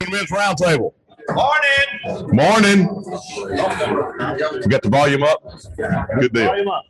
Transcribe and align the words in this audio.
Men's 0.00 0.30
Roundtable. 0.30 0.92
Morning. 1.30 2.34
Morning. 2.34 2.80
You 4.60 4.68
got 4.68 4.82
the 4.82 4.88
volume 4.90 5.22
up? 5.22 5.42
Good 6.18 6.32
deal. 6.32 6.70
Up. 6.70 6.84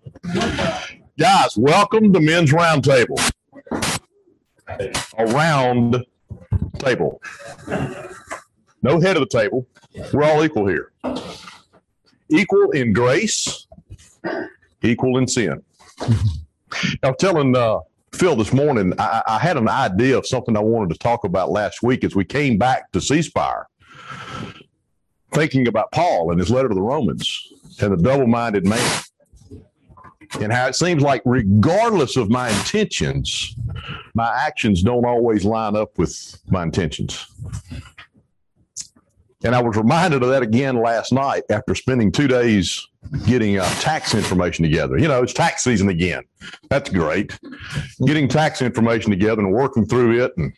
Guys, 1.19 1.57
welcome 1.57 2.13
to 2.13 2.21
Men's 2.21 2.53
Roundtable. 2.53 3.19
A 5.19 5.27
round 5.27 6.05
table. 6.79 7.21
No 8.83 9.01
head 9.01 9.17
of 9.17 9.29
the 9.29 9.29
table. 9.31 9.67
We're 10.13 10.25
all 10.25 10.43
equal 10.45 10.67
here. 10.67 10.93
Equal 12.31 12.71
in 12.71 12.93
grace, 12.93 13.67
equal 14.83 15.19
in 15.19 15.29
sin. 15.29 15.63
I 16.01 17.09
was 17.09 17.17
telling 17.19 17.55
uh, 17.55 17.79
Phil 18.15 18.37
this 18.37 18.53
morning, 18.53 18.93
I, 18.99 19.23
I 19.27 19.39
had 19.39 19.57
an 19.57 19.69
idea 19.69 20.17
of 20.17 20.27
something 20.27 20.57
I 20.57 20.61
wanted 20.61 20.93
to 20.93 20.99
talk 20.99 21.25
about 21.25 21.51
last 21.51 21.83
week 21.83 22.05
as 22.05 22.15
we 22.15 22.25
came 22.25 22.59
back 22.59 22.93
to 22.93 23.01
ceasefire, 23.01 23.65
thinking 25.33 25.67
about 25.67 25.91
Paul 25.91 26.31
and 26.31 26.39
his 26.39 26.49
letter 26.49 26.69
to 26.69 26.75
the 26.75 26.81
Romans 26.81 27.53
and 27.81 27.93
the 27.93 27.97
double 28.01 28.29
minded 28.29 28.67
man. 28.67 29.03
And 30.41 30.53
how 30.53 30.67
it 30.67 30.77
seems 30.77 31.03
like 31.03 31.23
regardless 31.25 32.17
of 32.17 32.31
my 32.31 32.49
intentions 32.51 33.55
my 34.15 34.33
actions 34.47 34.83
don't 34.83 35.05
always 35.05 35.45
line 35.45 35.77
up 35.77 35.99
with 35.99 36.39
my 36.49 36.63
intentions. 36.63 37.27
And 39.45 39.55
i 39.55 39.61
was 39.61 39.77
reminded 39.77 40.23
of 40.23 40.31
that 40.31 40.43
again 40.43 40.81
last 40.81 41.13
night 41.13 41.43
after 41.51 41.75
spending 41.75 42.11
two 42.11 42.27
days 42.27 42.87
getting 43.27 43.59
uh, 43.59 43.65
tax 43.81 44.15
information 44.15 44.63
together. 44.65 44.99
You 44.99 45.09
know 45.09 45.23
it's 45.23 45.33
tax 45.33 45.65
season 45.65 45.89
again. 45.89 46.25
That's 46.69 46.91
great. 46.91 47.39
Getting 48.05 48.29
tax 48.29 48.63
information 48.63 49.11
together 49.11 49.43
and 49.43 49.53
working 49.53 49.87
through 49.87 50.25
it. 50.25 50.37
And 50.37 50.53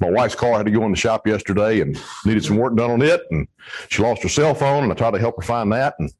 my 0.00 0.10
wife's 0.10 0.34
car 0.34 0.56
had 0.56 0.66
to 0.66 0.72
go 0.72 0.84
in 0.84 0.90
the 0.90 0.96
shop 0.96 1.26
yesterday 1.26 1.80
and 1.80 1.98
needed 2.24 2.44
some 2.44 2.56
work 2.56 2.76
done 2.76 2.90
on 2.90 3.02
it. 3.02 3.22
And 3.30 3.48
she 3.88 4.02
lost 4.02 4.22
her 4.22 4.28
cell 4.28 4.54
phone 4.54 4.82
and 4.84 4.92
i 4.92 4.94
tried 4.94 5.12
to 5.12 5.18
help 5.18 5.36
her 5.36 5.42
find 5.42 5.72
that. 5.72 5.94
And 5.98 6.12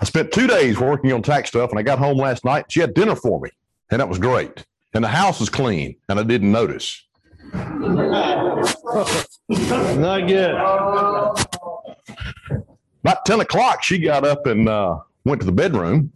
i 0.00 0.04
spent 0.04 0.32
two 0.32 0.46
days 0.46 0.78
working 0.78 1.12
on 1.12 1.22
tax 1.22 1.48
stuff. 1.48 1.70
And 1.70 1.78
i 1.78 1.82
got 1.82 1.98
home 1.98 2.18
last 2.18 2.44
night. 2.44 2.66
She 2.68 2.80
had 2.80 2.94
dinner 2.94 3.16
for 3.16 3.40
me. 3.40 3.50
And 3.90 4.00
that 4.00 4.08
was 4.08 4.18
great. 4.18 4.64
And 4.94 5.04
the 5.04 5.08
house 5.08 5.40
is 5.40 5.48
clean. 5.48 5.96
And 6.08 6.18
i 6.18 6.22
didn't 6.22 6.52
notice. 6.52 7.02
Not 9.48 10.26
good. 10.26 10.54
About 13.06 13.24
10 13.24 13.38
o'clock 13.38 13.84
she 13.84 13.98
got 13.98 14.26
up 14.26 14.46
and 14.46 14.68
uh, 14.68 14.98
went 15.24 15.40
to 15.40 15.46
the 15.46 15.52
bedroom 15.52 16.10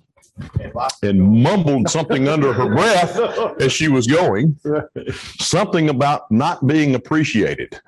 and 1.05 1.21
mumbled 1.23 1.89
something 1.89 2.27
under 2.27 2.53
her 2.53 2.69
breath 2.75 3.17
as 3.61 3.73
she 3.73 3.87
was 3.87 4.09
going 4.09 4.59
something 5.39 5.89
about 5.89 6.29
not 6.33 6.67
being 6.67 6.97
appreciated 6.97 7.81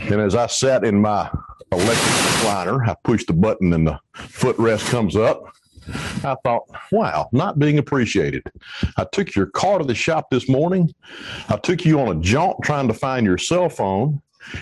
and 0.00 0.20
as 0.20 0.34
i 0.34 0.48
sat 0.48 0.82
in 0.84 1.00
my 1.00 1.30
electric 1.70 1.96
recliner 1.96 2.88
i 2.88 2.94
pushed 3.04 3.28
the 3.28 3.32
button 3.32 3.72
and 3.72 3.86
the 3.86 4.00
footrest 4.16 4.90
comes 4.90 5.14
up 5.14 5.44
I 6.22 6.36
thought, 6.44 6.64
wow, 6.92 7.30
not 7.32 7.58
being 7.58 7.78
appreciated. 7.78 8.42
I 8.98 9.06
took 9.10 9.34
your 9.34 9.46
car 9.46 9.78
to 9.78 9.86
the 9.86 9.94
shop 9.94 10.28
this 10.30 10.46
morning. 10.46 10.92
I 11.48 11.56
took 11.56 11.86
you 11.86 11.98
on 11.98 12.14
a 12.14 12.20
jaunt 12.20 12.58
trying 12.62 12.88
to 12.88 12.94
find 12.94 13.24
your 13.24 13.38
cell 13.38 13.70
phone. 13.70 14.20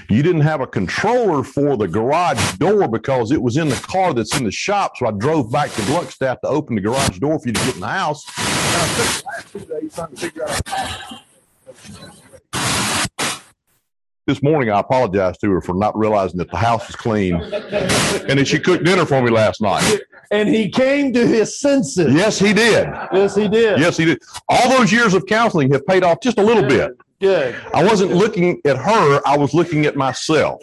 You 0.09 0.23
didn't 0.23 0.43
have 0.43 0.61
a 0.61 0.67
controller 0.67 1.43
for 1.43 1.77
the 1.77 1.87
garage 1.87 2.57
door 2.59 2.89
because 2.89 3.31
it 3.33 3.41
was 3.41 3.57
in 3.57 3.69
the 3.69 3.77
car 3.77 4.15
that's 4.15 4.37
in 4.37 4.45
the 4.45 4.51
shop. 4.51 4.97
So 4.97 5.07
I 5.07 5.11
drove 5.13 5.51
back 5.51 5.71
to 5.73 5.83
Gluckstadt 5.83 6.41
to 6.41 6.49
open 6.49 6.77
the 6.77 6.81
garage 6.81 7.19
door 7.19 7.39
for 7.39 7.49
you 7.49 7.55
to 7.55 7.65
get 7.65 7.75
in 7.75 7.81
the 7.81 7.89
house. 7.89 8.25
And 8.39 8.47
I 8.47 8.87
spent 8.87 9.17
the 9.19 9.25
last 9.27 9.53
two 9.53 9.59
days 9.61 9.95
trying 9.95 10.11
to 10.11 10.17
figure 10.17 10.49
out 10.49 11.17
this 14.27 14.43
morning 14.43 14.71
I 14.71 14.81
apologized 14.81 15.41
to 15.43 15.51
her 15.53 15.61
for 15.61 15.75
not 15.75 15.97
realizing 15.97 16.39
that 16.39 16.51
the 16.51 16.57
house 16.57 16.87
was 16.89 16.97
clean 16.97 17.35
and 17.35 18.39
that 18.39 18.47
she 18.47 18.59
cooked 18.59 18.85
dinner 18.85 19.07
for 19.07 19.23
me 19.23 19.31
last 19.31 19.61
night. 19.61 20.01
And 20.33 20.49
he 20.49 20.69
came 20.69 21.13
to 21.13 21.25
his 21.25 21.61
senses. 21.61 22.13
Yes, 22.13 22.39
he 22.39 22.53
did. 22.53 22.89
Yes, 23.13 23.37
he 23.37 23.47
did. 23.47 23.79
Yes, 23.79 23.97
he 23.97 24.05
did. 24.05 24.21
All 24.49 24.69
those 24.69 24.91
years 24.91 25.15
of 25.15 25.25
counseling 25.27 25.71
have 25.73 25.87
paid 25.87 26.03
off 26.03 26.19
just 26.21 26.39
a 26.39 26.43
little 26.43 26.65
bit. 26.65 26.91
Good. 27.21 27.57
I 27.73 27.83
wasn't 27.83 28.13
looking 28.13 28.61
at 28.65 28.77
her, 28.77 29.21
I 29.27 29.37
was 29.37 29.55
looking 29.55 29.87
at 29.87 29.97
myself. 29.97 30.61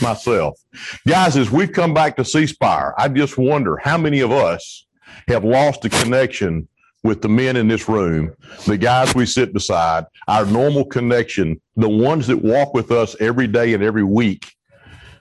Myself. 0.00 0.58
Guys, 1.06 1.36
as 1.36 1.50
we've 1.50 1.72
come 1.72 1.92
back 1.92 2.16
to 2.16 2.22
ceasefire, 2.22 2.92
I 2.96 3.08
just 3.08 3.36
wonder 3.36 3.76
how 3.76 3.98
many 3.98 4.20
of 4.20 4.30
us 4.30 4.86
have 5.28 5.44
lost 5.44 5.84
a 5.84 5.88
connection 5.88 6.68
with 7.02 7.22
the 7.22 7.28
men 7.28 7.56
in 7.56 7.68
this 7.68 7.88
room, 7.88 8.34
the 8.66 8.76
guys 8.76 9.14
we 9.14 9.26
sit 9.26 9.52
beside, 9.52 10.04
our 10.28 10.44
normal 10.44 10.84
connection, 10.84 11.60
the 11.76 11.88
ones 11.88 12.26
that 12.26 12.36
walk 12.36 12.74
with 12.74 12.90
us 12.90 13.14
every 13.20 13.46
day 13.46 13.74
and 13.74 13.82
every 13.82 14.02
week 14.04 14.52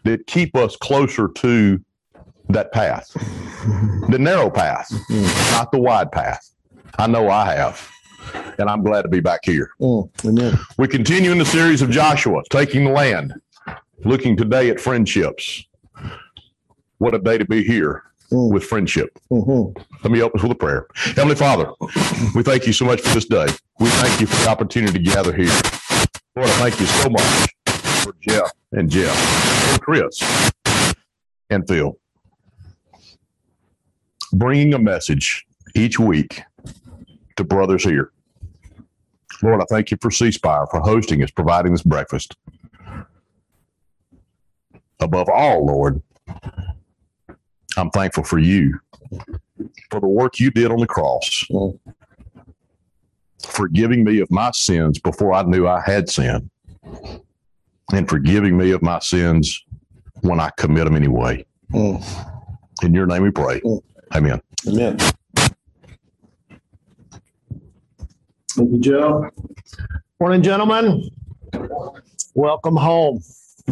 that 0.03 0.25
keep 0.28 0.56
us 0.56 0.75
closer 0.75 1.28
to 1.28 1.79
that 2.50 2.72
path, 2.72 3.09
the 4.09 4.18
narrow 4.19 4.50
path, 4.50 4.91
not 5.51 5.72
the 5.72 5.79
wide 5.79 6.12
path. 6.12 6.47
I 6.97 7.07
know 7.07 7.29
I 7.29 7.53
have, 7.56 7.90
and 8.58 8.69
I'm 8.69 8.84
glad 8.84 9.02
to 9.03 9.08
be 9.09 9.19
back 9.19 9.41
here. 9.44 9.69
Mm, 9.81 10.09
amen. 10.25 10.59
We 10.78 10.88
continue 10.88 11.31
in 11.31 11.38
the 11.38 11.46
series 11.46 11.81
of 11.81 11.90
Joshua, 11.90 12.41
taking 12.50 12.86
the 12.86 12.91
land, 12.91 13.34
looking 14.03 14.36
today 14.38 14.69
at 14.69 14.80
friendships. 14.80 15.63
What 16.97 17.13
a 17.13 17.19
day 17.19 17.38
to 17.38 17.46
be 17.46 17.63
here 17.63 18.03
Mm. 18.31 18.52
with 18.52 18.63
friendship. 18.63 19.19
Mhm. 19.31 19.78
Let 20.03 20.12
me 20.12 20.22
open 20.24 20.40
us 20.40 20.44
with 20.44 20.52
a 20.53 20.56
prayer. 20.56 20.88
Heavenly 20.96 21.36
Father, 21.36 21.69
we 22.34 22.41
thank 22.41 22.66
you 22.66 22.74
so 22.74 22.84
much 22.86 23.00
for 23.02 23.13
this 23.13 23.25
day. 23.25 23.46
We 23.80 23.88
thank 23.88 24.19
you 24.19 24.25
for 24.25 24.36
the 24.44 24.50
opportunity 24.50 24.94
to 24.94 25.12
gather 25.12 25.31
here. 25.31 25.52
Lord, 26.36 26.50
I 26.50 26.69
thank 26.69 26.80
you 26.80 26.88
so 26.88 27.09
much 27.09 27.56
for 28.03 28.16
Jeff 28.22 28.52
and 28.72 28.90
Jeff 28.90 29.72
and 29.74 29.81
Chris 29.81 30.19
and 31.52 31.68
Phil 31.68 31.97
bringing 34.34 34.74
a 34.74 34.80
message 34.80 35.46
each 35.75 36.00
week 36.00 36.42
to 37.38 37.44
brothers 37.44 37.84
here. 37.84 38.12
Lord, 39.41 39.62
I 39.62 39.66
thank 39.69 39.91
you 39.91 39.97
for 40.01 40.09
Ceasefire, 40.09 40.69
for 40.69 40.79
hosting 40.81 41.22
us, 41.23 41.31
providing 41.31 41.72
this 41.72 41.84
breakfast. 41.84 42.35
Above 45.00 45.29
all, 45.29 45.66
Lord, 45.66 46.01
I'm 47.78 47.90
thankful 47.91 48.24
for 48.24 48.40
you, 48.40 48.79
for 49.91 50.00
the 50.00 50.07
work 50.07 50.40
you 50.40 50.51
did 50.51 50.72
on 50.72 50.79
the 50.79 50.88
cross, 50.88 51.45
forgiving 53.45 54.03
me 54.03 54.19
of 54.19 54.31
my 54.31 54.51
sins 54.51 55.00
before 55.00 55.34
I 55.34 55.44
knew 55.44 55.68
I 55.68 55.81
had 55.85 56.09
sin, 56.09 56.50
and 57.91 58.09
forgiving 58.09 58.57
me 58.57 58.72
of 58.72 58.81
my 58.81 59.00
sins 59.00 59.63
when 60.22 60.40
I 60.40 60.50
commit 60.57 60.85
them 60.85 60.95
anyway. 60.95 61.45
Mm. 61.72 62.03
In 62.84 62.94
your 62.94 63.06
name 63.06 63.24
we 63.24 63.31
pray. 63.31 63.59
Mm. 63.62 63.81
Amen. 64.16 64.41
Amen. 64.68 64.97
Thank 68.55 68.71
you, 68.71 68.79
Joe. 68.79 69.29
Morning, 70.21 70.41
gentlemen. 70.41 71.09
Welcome 72.35 72.77
home. 72.77 73.21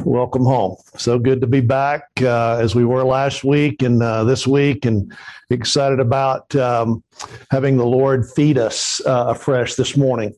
Welcome 0.03 0.43
home. 0.43 0.75
So 0.97 1.17
good 1.17 1.39
to 1.39 1.47
be 1.47 1.61
back 1.61 2.03
uh, 2.21 2.57
as 2.57 2.75
we 2.75 2.83
were 2.83 3.05
last 3.05 3.45
week 3.45 3.81
and 3.81 4.03
uh, 4.03 4.25
this 4.25 4.45
week, 4.45 4.83
and 4.83 5.15
excited 5.51 6.01
about 6.01 6.53
um, 6.57 7.01
having 7.49 7.77
the 7.77 7.85
Lord 7.85 8.29
feed 8.29 8.57
us 8.57 8.99
uh, 9.05 9.27
afresh 9.29 9.75
this 9.75 9.95
morning. 9.95 10.35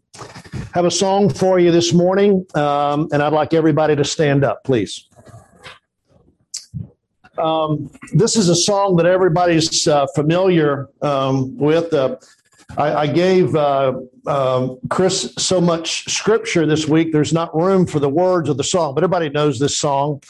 Have 0.76 0.86
a 0.86 0.92
song 0.92 1.28
for 1.28 1.58
you 1.58 1.72
this 1.72 1.92
morning, 1.92 2.46
um, 2.54 3.08
and 3.12 3.24
I'd 3.24 3.34
like 3.34 3.56
everybody 3.56 3.96
to 3.96 4.06
stand 4.06 4.44
up, 4.44 4.64
please. 4.64 5.10
Um, 7.40 7.90
this 8.14 8.36
is 8.36 8.50
a 8.50 8.56
song 8.56 8.96
that 8.98 9.08
everybody's 9.08 9.88
uh, 9.88 10.06
familiar 10.14 10.90
um, 11.02 11.58
with. 11.58 11.92
I, 12.78 12.94
I 12.96 13.08
gave 13.08 13.56
uh, 13.56 13.94
um, 14.28 14.78
Chris 14.90 15.34
so 15.38 15.62
much 15.62 16.12
scripture 16.12 16.66
this 16.66 16.88
week, 16.88 17.12
there's 17.12 17.34
not 17.34 17.56
room 17.56 17.86
for 17.86 18.00
the 18.00 18.10
words 18.10 18.50
of 18.50 18.58
the 18.58 18.64
song, 18.64 18.94
but 18.94 19.04
everybody 19.04 19.30
knows 19.30 19.60
this 19.60 19.78
song. 19.78 20.22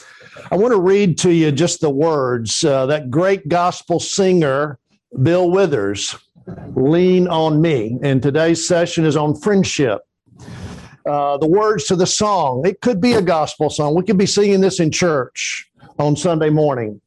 I 0.50 0.56
want 0.56 0.72
to 0.72 0.80
read 0.80 1.18
to 1.18 1.32
you 1.32 1.50
just 1.50 1.80
the 1.80 1.90
words. 1.90 2.64
Uh, 2.64 2.86
that 2.86 3.10
great 3.10 3.48
gospel 3.48 3.98
singer, 3.98 4.78
Bill 5.22 5.50
Withers, 5.50 6.16
Lean 6.74 7.26
on 7.28 7.60
Me. 7.60 7.98
And 8.02 8.22
today's 8.22 8.66
session 8.66 9.04
is 9.04 9.16
on 9.16 9.34
friendship. 9.34 10.02
Uh, 11.08 11.38
the 11.38 11.46
words 11.48 11.84
to 11.84 11.96
the 11.96 12.06
song, 12.06 12.64
it 12.66 12.80
could 12.80 13.00
be 13.00 13.14
a 13.14 13.22
gospel 13.22 13.70
song. 13.70 13.94
We 13.94 14.02
could 14.02 14.18
be 14.18 14.26
singing 14.26 14.60
this 14.60 14.80
in 14.80 14.90
church 14.90 15.68
on 15.98 16.16
Sunday 16.16 16.50
morning. 16.50 17.00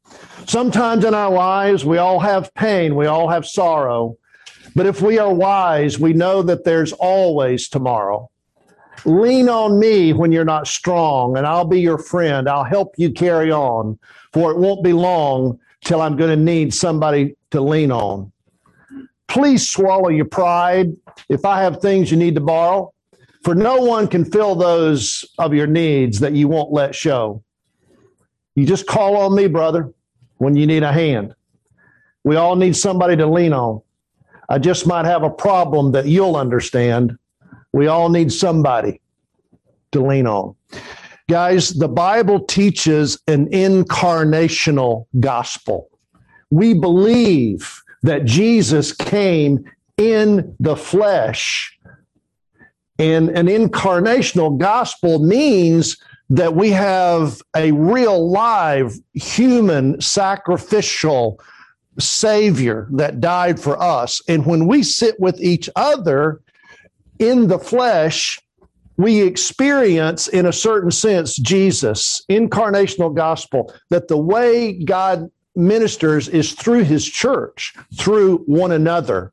Sometimes 0.48 1.06
in 1.06 1.14
our 1.14 1.32
lives, 1.32 1.86
we 1.86 1.98
all 1.98 2.20
have 2.20 2.54
pain, 2.56 2.96
we 2.96 3.06
all 3.06 3.30
have 3.30 3.46
sorrow. 3.46 4.18
But 4.76 4.86
if 4.86 5.02
we 5.02 5.18
are 5.18 5.34
wise, 5.34 6.00
we 6.00 6.14
know 6.14 6.42
that 6.44 6.64
there's 6.64 6.94
always 6.94 7.68
tomorrow. 7.68 8.30
Lean 9.06 9.50
on 9.50 9.80
me 9.80 10.14
when 10.14 10.32
you're 10.32 10.46
not 10.46 10.68
strong, 10.68 11.38
and 11.38 11.48
I'll 11.48 11.66
be 11.66 11.80
your 11.80 11.98
friend. 11.98 12.50
I'll 12.50 12.64
help 12.64 12.94
you 12.98 13.12
carry 13.12 13.52
on, 13.52 13.98
for 14.34 14.52
it 14.52 14.58
won't 14.58 14.84
be 14.84 14.94
long 14.94 15.60
till 15.84 16.02
I'm 16.02 16.18
going 16.18 16.30
to 16.30 16.44
need 16.44 16.74
somebody 16.74 17.36
to 17.52 17.62
lean 17.62 17.92
on. 17.92 18.32
Please 19.28 19.70
swallow 19.70 20.10
your 20.10 20.26
pride 20.26 20.96
if 21.30 21.46
I 21.46 21.62
have 21.62 21.82
things 21.82 22.12
you 22.12 22.18
need 22.18 22.36
to 22.36 22.42
borrow, 22.42 22.94
for 23.44 23.56
no 23.56 23.78
one 23.78 24.08
can 24.08 24.26
fill 24.26 24.56
those 24.56 25.24
of 25.38 25.54
your 25.54 25.68
needs 25.68 26.20
that 26.20 26.34
you 26.34 26.48
won't 26.48 26.74
let 26.74 26.94
show. 26.94 27.44
You 28.56 28.66
just 28.66 28.88
call 28.88 29.16
on 29.16 29.36
me, 29.36 29.48
brother, 29.48 29.94
when 30.38 30.56
you 30.56 30.68
need 30.68 30.84
a 30.84 30.92
hand. 30.92 31.36
We 32.24 32.36
all 32.36 32.56
need 32.56 32.76
somebody 32.76 33.16
to 33.16 33.26
lean 33.26 33.54
on. 33.54 33.82
I 34.50 34.58
just 34.58 34.88
might 34.88 35.06
have 35.06 35.24
a 35.24 35.30
problem 35.30 35.92
that 35.92 36.08
you'll 36.08 36.36
understand. 36.36 37.18
We 37.72 37.88
all 37.88 38.10
need 38.10 38.32
somebody 38.32 39.00
to 39.92 40.02
lean 40.02 40.26
on. 40.26 40.56
Guys, 41.30 41.70
the 41.70 41.88
Bible 41.88 42.40
teaches 42.40 43.20
an 43.28 43.48
incarnational 43.50 45.06
gospel. 45.20 45.90
We 46.50 46.74
believe 46.74 47.84
that 48.02 48.26
Jesus 48.26 48.92
came 48.92 49.64
in 49.98 50.56
the 50.60 50.76
flesh. 50.76 51.78
And 52.98 53.30
an 53.30 53.46
incarnational 53.46 54.58
gospel 54.58 55.20
means 55.20 55.98
that 56.32 56.56
we 56.56 56.72
have 56.72 57.42
a 57.56 57.72
real 57.72 58.30
live 58.32 58.96
human 59.14 60.02
sacrificial 60.02 61.40
savior 62.00 62.88
that 62.92 63.20
died 63.20 63.60
for 63.60 63.82
us. 63.82 64.22
And 64.28 64.46
when 64.46 64.68
we 64.68 64.84
sit 64.84 65.20
with 65.20 65.40
each 65.42 65.70
other 65.76 66.42
in 67.20 67.48
the 67.48 67.60
flesh, 67.60 68.40
we 68.98 69.22
experience, 69.22 70.28
in 70.28 70.46
a 70.46 70.54
certain 70.54 70.92
sense, 70.92 71.38
Jesus, 71.38 72.24
incarnational 72.30 73.16
gospel, 73.16 73.74
that 73.90 74.10
the 74.10 74.18
way 74.18 74.74
God 74.74 75.30
ministers 75.56 76.28
is 76.28 76.54
through 76.54 76.84
his 76.84 77.06
church, 77.06 77.74
through 77.98 78.40
one 78.40 78.72
another. 78.72 79.32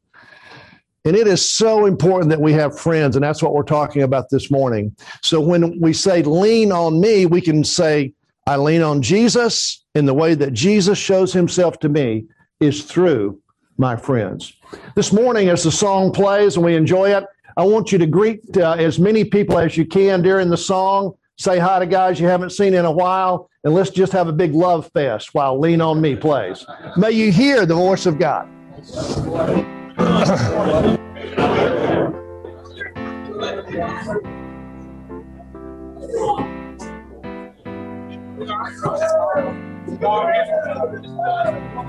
And 1.04 1.16
it 1.16 1.26
is 1.26 1.48
so 1.48 1.86
important 1.86 2.30
that 2.30 2.40
we 2.40 2.52
have 2.52 2.78
friends, 2.78 3.16
and 3.16 3.24
that's 3.24 3.42
what 3.42 3.54
we're 3.54 3.62
talking 3.62 4.02
about 4.02 4.30
this 4.30 4.50
morning. 4.50 4.94
So 5.22 5.40
when 5.40 5.80
we 5.80 5.92
say 5.92 6.22
lean 6.22 6.72
on 6.72 7.00
me, 7.00 7.26
we 7.26 7.40
can 7.40 7.62
say, 7.62 8.12
I 8.46 8.56
lean 8.56 8.82
on 8.82 9.02
Jesus 9.02 9.84
in 9.94 10.06
the 10.06 10.14
way 10.14 10.34
that 10.34 10.52
Jesus 10.52 10.98
shows 10.98 11.32
himself 11.32 11.78
to 11.80 11.88
me 11.88 12.26
is 12.60 12.84
through 12.84 13.40
my 13.78 13.96
friends. 13.96 14.54
This 14.94 15.12
morning, 15.12 15.48
as 15.48 15.62
the 15.62 15.70
song 15.70 16.10
plays 16.12 16.56
and 16.56 16.64
we 16.64 16.74
enjoy 16.74 17.14
it, 17.14 17.24
I 17.56 17.64
want 17.64 17.92
you 17.92 17.98
to 17.98 18.06
greet 18.06 18.56
uh, 18.56 18.72
as 18.72 18.98
many 18.98 19.24
people 19.24 19.58
as 19.58 19.76
you 19.76 19.84
can 19.86 20.22
during 20.22 20.48
the 20.48 20.56
song. 20.56 21.14
Say 21.38 21.58
hi 21.58 21.78
to 21.78 21.86
guys 21.86 22.18
you 22.18 22.26
haven't 22.26 22.50
seen 22.50 22.72
in 22.74 22.86
a 22.86 22.90
while, 22.90 23.50
and 23.64 23.74
let's 23.74 23.90
just 23.90 24.12
have 24.12 24.28
a 24.28 24.32
big 24.32 24.54
love 24.54 24.90
fest 24.92 25.34
while 25.34 25.58
Lean 25.58 25.82
on 25.82 26.00
Me 26.00 26.16
plays. 26.16 26.64
May 26.96 27.10
you 27.12 27.30
hear 27.30 27.66
the 27.66 27.74
voice 27.74 28.06
of 28.06 28.18
God. 28.18 28.48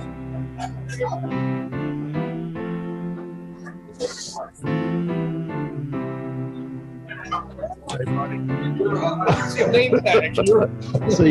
See 0.58 0.66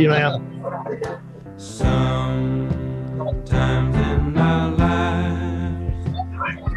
you, 0.02 0.10
man. 0.10 0.38
Sometimes 1.56 3.16
in 3.96 4.36
our 4.38 4.70
lives, 4.76 6.08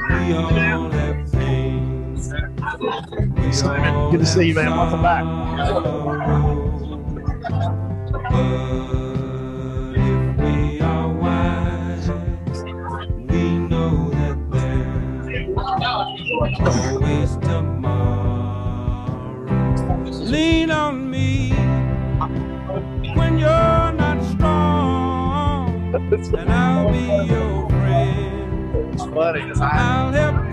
we 0.09 0.33
all 0.33 0.89
have 0.89 1.31
pain. 1.31 2.15
We 3.45 3.51
Simon, 3.51 3.93
all 3.93 4.09
good 4.11 4.21
to 4.21 4.25
see 4.25 4.47
you, 4.47 4.55
man. 4.55 4.71
Welcome 4.71 5.03
back. 5.03 5.23
Always 16.41 17.35
tomorrow. 17.37 17.95
Lean 20.05 20.71
on 20.71 21.09
me 21.09 21.51
when 23.15 23.37
you're 23.37 23.91
not 23.91 24.23
strong, 24.23 25.93
and 25.93 26.49
I'll 26.51 26.91
be 26.91 27.05
your 27.31 27.69
friend. 27.69 29.51
I'll 29.61 30.11
help 30.11 30.48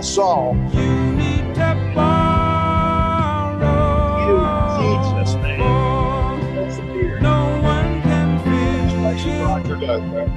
I 0.00 0.02
saw 0.02 0.54
you 0.72 1.12
need 1.12 1.54
to 1.56 1.92
borrow. 1.94 3.60
You, 4.24 4.40
Jesus, 4.80 5.34
No 7.20 7.60
one 7.60 8.00
can 8.00 8.38
fill 8.40 9.60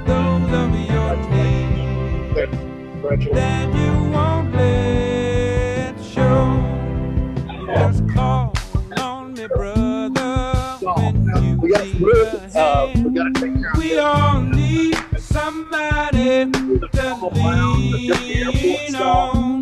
those 0.05 0.51
of 0.51 0.75
your 0.91 1.15
needs. 1.31 2.35
That 3.31 3.73
you 3.73 3.93
won't 4.11 4.51
let 4.53 5.95
show. 6.03 6.45
Just 7.65 8.03
call 8.09 8.51
on 8.97 9.33
me, 9.33 9.47
brother, 9.47 10.77
when 10.81 11.57
we 11.59 11.69
got 11.69 11.85
need 11.85 12.01
some 12.01 12.03
room. 12.03 12.51
Uh, 12.53 12.91
we 12.97 13.09
got 13.11 13.33
to 13.33 13.39
take 13.39 13.55
care 13.61 13.71
of 13.71 13.77
We 13.77 13.97
all 13.97 14.41
need 14.41 14.97
somebody 15.19 16.51
to 16.51 17.23
lean 18.11 18.95
on. 18.95 19.52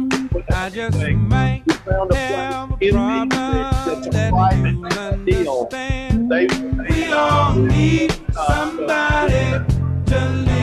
I 0.61 0.69
just 0.69 0.95
might 0.99 1.63
We 1.65 1.73
found 1.73 2.11
a 2.11 2.15
have 2.15 2.71
a 2.71 2.77
problem 2.87 4.09
that 4.09 5.17
you 5.25 5.49
understand. 5.49 6.31
They, 6.31 6.45
We 6.87 7.11
all 7.11 7.55
need 7.55 8.13
somebody 8.31 9.65
to 10.05 10.19
lean 10.45 10.60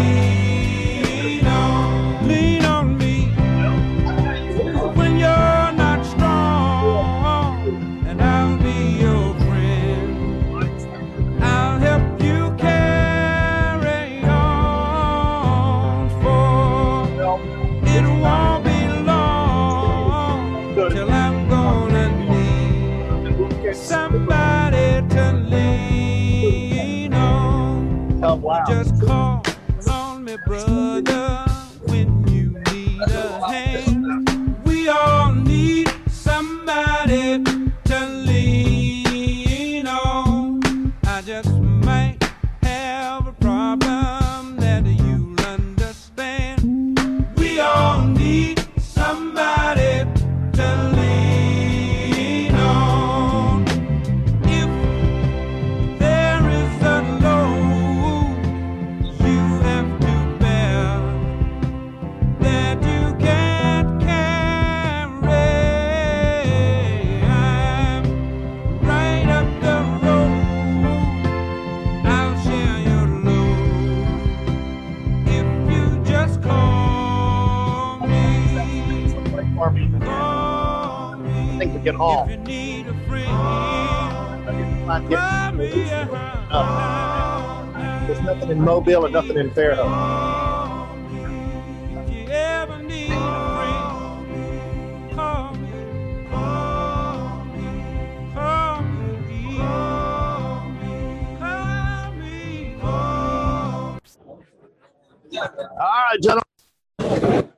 right, 106.11 106.23
gentlemen. 106.23 107.53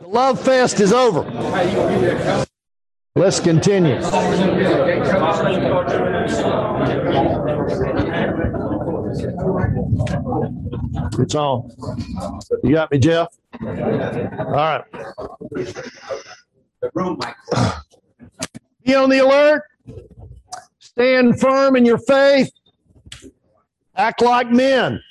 The 0.00 0.08
Love 0.08 0.40
Fest 0.40 0.80
is 0.80 0.92
over. 0.92 1.22
Let's 3.14 3.40
continue. 3.40 3.96
It's 11.18 11.34
on. 11.34 11.70
You 12.62 12.74
got 12.74 12.90
me, 12.90 12.98
Jeff? 12.98 13.28
All 13.62 14.52
right. 14.52 14.84
Be 18.84 18.94
on 18.94 19.10
the 19.10 19.18
alert. 19.18 19.62
Stand 20.78 21.40
firm 21.40 21.76
in 21.76 21.84
your 21.84 21.98
faith. 21.98 22.52
Act 23.96 24.22
like 24.22 24.50
men. 24.50 25.02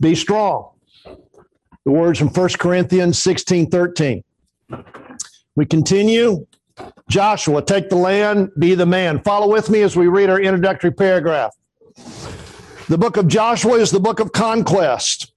Be 0.00 0.14
strong. 0.14 0.71
The 1.84 1.90
words 1.90 2.18
from 2.18 2.28
1 2.28 2.48
Corinthians 2.58 3.18
16 3.18 3.70
13. 3.70 4.22
We 5.56 5.66
continue. 5.66 6.46
Joshua, 7.08 7.62
take 7.62 7.90
the 7.90 7.96
land, 7.96 8.50
be 8.58 8.74
the 8.74 8.86
man. 8.86 9.20
Follow 9.22 9.52
with 9.52 9.68
me 9.68 9.82
as 9.82 9.94
we 9.94 10.06
read 10.06 10.30
our 10.30 10.40
introductory 10.40 10.92
paragraph. 10.92 11.54
The 12.88 12.96
book 12.96 13.16
of 13.16 13.28
Joshua 13.28 13.74
is 13.74 13.90
the 13.90 14.00
book 14.00 14.20
of 14.20 14.32
conquest. 14.32 15.32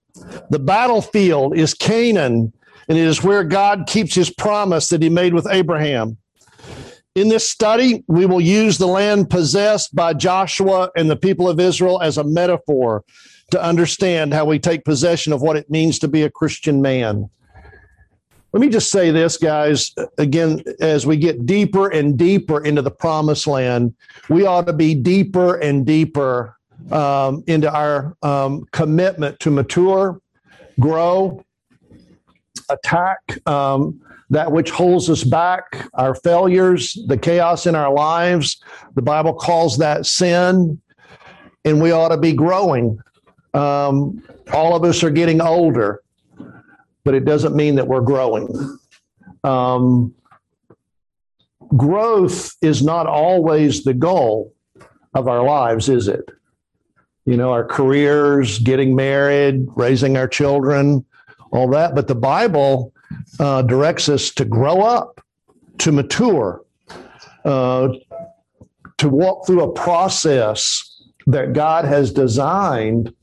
The 0.50 0.60
battlefield 0.60 1.58
is 1.58 1.74
Canaan, 1.74 2.54
and 2.88 2.98
it 2.98 3.06
is 3.06 3.24
where 3.24 3.44
God 3.44 3.86
keeps 3.88 4.16
his 4.16 4.30
promise 4.30 4.90
that 4.90 5.02
he 5.02 5.10
made 5.10 5.34
with 5.34 5.48
Abraham. 5.50 6.18
In 7.16 7.30
this 7.30 7.50
study, 7.50 8.04
we 8.08 8.26
will 8.26 8.42
use 8.42 8.78
the 8.78 8.88
land 8.88 9.30
possessed 9.30 9.96
by 9.96 10.14
Joshua 10.14 10.92
and 10.96 11.10
the 11.10 11.16
people 11.16 11.50
of 11.50 11.60
Israel 11.60 12.02
as 12.02 12.18
a 12.18 12.24
metaphor 12.24 13.04
to 13.52 13.62
understand 13.62 14.34
how 14.34 14.46
we 14.46 14.60
take 14.60 14.86
possession 14.86 15.34
of 15.34 15.42
what 15.42 15.56
it 15.56 15.70
means 15.70 16.00
to 16.00 16.08
be 16.08 16.24
a 16.24 16.30
Christian 16.30 16.82
man. 16.82 17.30
Let 18.54 18.62
me 18.62 18.70
just 18.70 18.90
say 18.90 19.12
this, 19.12 19.36
guys. 19.36 19.94
Again, 20.18 20.64
as 20.80 21.06
we 21.06 21.18
get 21.18 21.46
deeper 21.46 21.90
and 21.90 22.18
deeper 22.18 22.64
into 22.64 22.82
the 22.82 22.92
promised 22.92 23.48
land, 23.48 23.94
we 24.30 24.46
ought 24.46 24.66
to 24.68 24.74
be 24.74 24.96
deeper 24.96 25.58
and 25.58 25.86
deeper 25.86 26.56
um, 26.90 27.44
into 27.48 27.70
our 27.70 28.16
um, 28.24 28.66
commitment 28.72 29.40
to 29.42 29.52
mature, 29.52 30.22
grow, 30.80 31.44
attack 32.70 33.20
um, 33.46 34.00
that 34.30 34.52
which 34.52 34.70
holds 34.72 35.10
us 35.10 35.24
back, 35.24 35.90
our 35.94 36.16
failures, 36.16 36.98
the 37.08 37.18
chaos 37.18 37.68
in 37.68 37.76
our 37.76 37.94
lives. 37.94 38.64
The 38.96 39.02
Bible 39.02 39.34
calls 39.34 39.78
that 39.78 40.06
sin, 40.06 40.80
and 41.64 41.82
we 41.82 41.92
ought 41.92 42.10
to 42.10 42.18
be 42.18 42.34
growing. 42.34 43.00
Um, 43.56 44.22
all 44.52 44.76
of 44.76 44.84
us 44.84 45.02
are 45.02 45.10
getting 45.10 45.42
older, 45.42 46.02
but 47.06 47.14
it 47.14 47.24
doesn't 47.24 47.56
mean 47.56 47.76
that 47.76 47.88
we're 47.88 48.02
growing. 48.02 48.78
Um, 49.46 50.14
growth 51.78 52.54
is 52.62 52.84
not 52.84 53.08
always 53.08 53.84
the 53.84 53.94
goal 53.94 54.54
of 55.14 55.30
our 55.30 55.44
lives, 55.44 55.88
is 55.88 56.10
it? 56.10 56.30
You 57.26 57.38
know, 57.38 57.52
our 57.52 57.64
careers, 57.64 58.60
getting 58.60 58.94
married, 58.94 59.66
raising 59.76 60.18
our 60.18 60.28
children, 60.28 61.06
all 61.52 61.70
that. 61.70 61.96
But 61.96 62.08
the 62.08 62.16
Bible 62.16 62.92
uh, 63.40 63.62
directs 63.62 64.10
us 64.10 64.32
to 64.32 64.46
grow 64.46 64.82
up, 64.82 65.22
to 65.80 65.94
mature, 65.94 66.62
uh, 67.46 67.88
to 68.98 69.10
walk 69.10 69.48
through 69.48 69.64
a 69.64 69.72
process 69.72 70.92
that 71.28 71.54
God 71.54 71.86
has 71.86 72.12
designed 72.12 73.14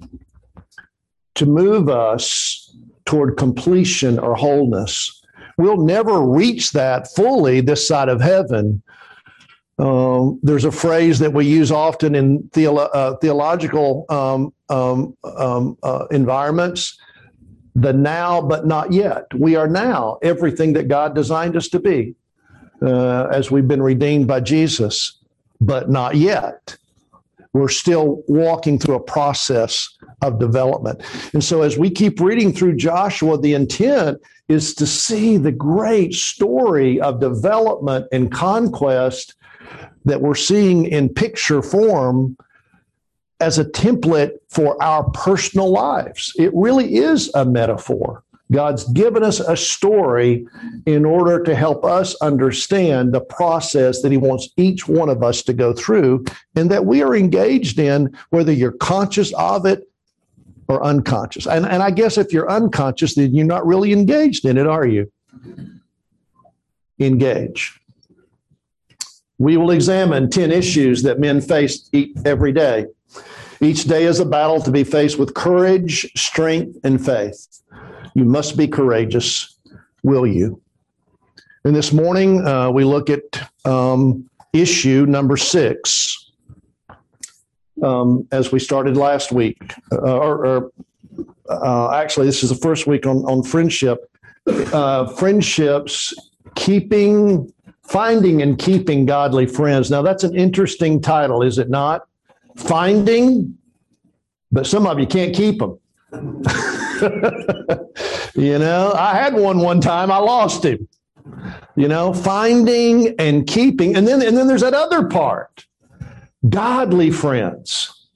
to 1.34 1.46
move 1.46 1.88
us 1.88 2.74
toward 3.04 3.36
completion 3.36 4.18
or 4.18 4.34
wholeness. 4.34 5.22
We'll 5.58 5.84
never 5.84 6.20
reach 6.20 6.72
that 6.72 7.08
fully 7.14 7.60
this 7.60 7.86
side 7.86 8.08
of 8.08 8.20
heaven. 8.20 8.82
Um, 9.78 10.38
there's 10.42 10.64
a 10.64 10.72
phrase 10.72 11.18
that 11.18 11.32
we 11.32 11.46
use 11.46 11.72
often 11.72 12.14
in 12.14 12.42
theolo- 12.50 12.90
uh, 12.92 13.16
theological 13.16 14.04
um, 14.08 14.52
um, 14.68 15.16
um 15.24 15.76
uh, 15.82 16.06
environments 16.10 16.98
the 17.74 17.92
now, 17.92 18.40
but 18.40 18.66
not 18.66 18.92
yet. 18.92 19.26
We 19.34 19.56
are 19.56 19.68
now 19.68 20.18
everything 20.22 20.74
that 20.74 20.88
God 20.88 21.14
designed 21.14 21.56
us 21.56 21.68
to 21.68 21.80
be 21.80 22.14
uh, 22.82 23.28
as 23.32 23.50
we've 23.50 23.68
been 23.68 23.82
redeemed 23.82 24.26
by 24.26 24.40
Jesus, 24.40 25.18
but 25.60 25.90
not 25.90 26.16
yet. 26.16 26.76
We're 27.52 27.68
still 27.68 28.22
walking 28.28 28.78
through 28.78 28.94
a 28.94 29.02
process 29.02 29.88
of 30.22 30.38
development. 30.38 31.02
And 31.34 31.44
so, 31.44 31.62
as 31.62 31.76
we 31.76 31.90
keep 31.90 32.18
reading 32.20 32.52
through 32.52 32.76
Joshua, 32.76 33.38
the 33.38 33.52
intent 33.54 34.20
is 34.48 34.74
to 34.74 34.86
see 34.86 35.36
the 35.36 35.52
great 35.52 36.14
story 36.14 37.00
of 37.00 37.20
development 37.20 38.06
and 38.12 38.32
conquest 38.32 39.34
that 40.04 40.20
we're 40.20 40.34
seeing 40.34 40.86
in 40.86 41.08
picture 41.08 41.62
form 41.62 42.36
as 43.40 43.58
a 43.58 43.64
template 43.64 44.32
for 44.48 44.80
our 44.82 45.10
personal 45.10 45.70
lives. 45.70 46.32
It 46.38 46.52
really 46.54 46.96
is 46.96 47.30
a 47.34 47.44
metaphor. 47.44 48.22
God's 48.52 48.84
given 48.92 49.24
us 49.24 49.40
a 49.40 49.56
story 49.56 50.46
in 50.86 51.04
order 51.04 51.42
to 51.42 51.54
help 51.54 51.84
us 51.84 52.14
understand 52.16 53.12
the 53.12 53.20
process 53.20 54.02
that 54.02 54.12
He 54.12 54.18
wants 54.18 54.50
each 54.56 54.86
one 54.86 55.08
of 55.08 55.22
us 55.22 55.42
to 55.44 55.52
go 55.52 55.72
through 55.72 56.24
and 56.54 56.70
that 56.70 56.84
we 56.84 57.02
are 57.02 57.16
engaged 57.16 57.78
in, 57.78 58.16
whether 58.30 58.52
you're 58.52 58.72
conscious 58.72 59.32
of 59.34 59.66
it 59.66 59.88
or 60.68 60.84
unconscious. 60.84 61.46
And, 61.46 61.66
and 61.66 61.82
I 61.82 61.90
guess 61.90 62.18
if 62.18 62.32
you're 62.32 62.50
unconscious, 62.50 63.14
then 63.14 63.34
you're 63.34 63.46
not 63.46 63.66
really 63.66 63.92
engaged 63.92 64.44
in 64.44 64.58
it, 64.58 64.66
are 64.66 64.86
you? 64.86 65.10
Engage. 66.98 67.80
We 69.38 69.56
will 69.56 69.70
examine 69.70 70.30
10 70.30 70.52
issues 70.52 71.02
that 71.02 71.18
men 71.18 71.40
face 71.40 71.90
every 72.24 72.52
day. 72.52 72.86
Each 73.60 73.84
day 73.84 74.04
is 74.04 74.20
a 74.20 74.24
battle 74.24 74.60
to 74.60 74.70
be 74.70 74.84
faced 74.84 75.18
with 75.18 75.34
courage, 75.34 76.10
strength, 76.16 76.78
and 76.84 77.04
faith. 77.04 77.61
You 78.14 78.24
must 78.24 78.56
be 78.56 78.68
courageous, 78.68 79.56
will 80.02 80.26
you? 80.26 80.60
And 81.64 81.74
this 81.74 81.92
morning, 81.92 82.46
uh, 82.46 82.70
we 82.70 82.84
look 82.84 83.08
at 83.08 83.50
um, 83.64 84.28
issue 84.52 85.06
number 85.06 85.36
six, 85.36 86.32
um, 87.82 88.26
as 88.32 88.52
we 88.52 88.58
started 88.58 88.96
last 88.96 89.32
week. 89.32 89.58
Uh, 89.90 90.18
or, 90.18 90.46
or 90.46 90.72
uh, 91.48 91.90
actually, 91.92 92.26
this 92.26 92.42
is 92.42 92.50
the 92.50 92.56
first 92.56 92.86
week 92.86 93.06
on, 93.06 93.18
on 93.18 93.42
friendship. 93.42 94.10
Uh, 94.46 95.06
friendships, 95.06 96.12
keeping, 96.56 97.52
finding 97.82 98.42
and 98.42 98.58
keeping 98.58 99.06
godly 99.06 99.46
friends. 99.46 99.90
Now, 99.90 100.02
that's 100.02 100.24
an 100.24 100.34
interesting 100.34 101.00
title, 101.00 101.42
is 101.42 101.58
it 101.58 101.70
not? 101.70 102.08
Finding, 102.56 103.56
but 104.50 104.66
some 104.66 104.86
of 104.86 104.98
you 104.98 105.06
can't 105.06 105.34
keep 105.34 105.60
them. 105.60 105.78
you 108.34 108.58
know, 108.58 108.92
I 108.96 109.14
had 109.14 109.34
one 109.34 109.58
one 109.58 109.80
time, 109.80 110.10
I 110.10 110.18
lost 110.18 110.64
him. 110.64 110.88
You 111.76 111.88
know, 111.88 112.12
finding 112.12 113.14
and 113.18 113.46
keeping. 113.46 113.96
And 113.96 114.06
then 114.06 114.22
and 114.22 114.36
then 114.36 114.46
there's 114.46 114.62
that 114.62 114.74
other 114.74 115.08
part. 115.08 115.66
Godly 116.48 117.10
friends. 117.10 118.08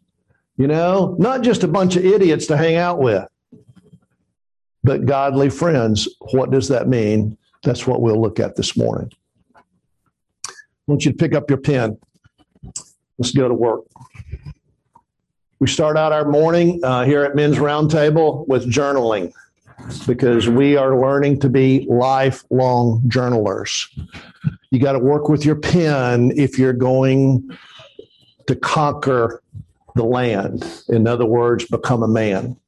You 0.57 0.67
know, 0.67 1.17
not 1.19 1.43
just 1.43 1.65
a 1.65 1.69
bunch 1.69 1.97
of 1.97 2.05
idiots 2.05 2.47
to 2.47 2.57
hang 2.57 2.77
out 2.77 2.99
with, 2.99 3.27
but 4.83 5.05
godly 5.05 5.51
friends. 5.51 6.09
What 6.33 6.51
does 6.51 6.69
that 6.69 6.89
mean? 6.89 7.37
That's 7.63 7.87
what 7.87 8.01
we'll 8.01 8.21
look 8.21 8.41
at 8.41 8.57
this 8.57 8.77
morning. 8.77 9.11
I 9.57 10.53
want 10.87 11.05
you 11.05 11.11
to 11.11 11.17
pick 11.17 11.35
up 11.35 11.51
your 11.51 11.59
pen. 11.59 11.99
Let's 13.19 13.33
go 13.33 13.49
to 13.49 13.55
work. 13.55 13.85
We 15.59 15.69
start 15.69 15.97
out 15.97 16.13
our 16.13 16.29
morning 16.29 16.81
uh, 16.83 17.05
here 17.05 17.25
at 17.25 17.35
Men's 17.35 17.57
Roundtable 17.57 18.47
with 18.47 18.71
journaling 18.71 19.33
because 20.07 20.51
we 20.51 20.77
are 20.77 21.01
learning 21.01 21.41
to 21.41 21.49
be 21.49 21.87
lifelong 21.89 23.03
journalers. 23.09 23.89
You 24.71 24.81
got 24.81 24.93
to 24.93 24.99
work 24.99 25.31
with 25.31 25.47
your 25.47 25.57
pen 25.57 26.33
if 26.37 26.59
you're 26.59 26.75
going 26.75 27.57
to 28.49 28.57
conquer 28.57 29.43
the 29.95 30.05
land. 30.05 30.85
In 30.91 31.07
other 31.07 31.25
words, 31.25 31.65
become 31.65 32.03
a 32.03 32.09
man. 32.09 32.59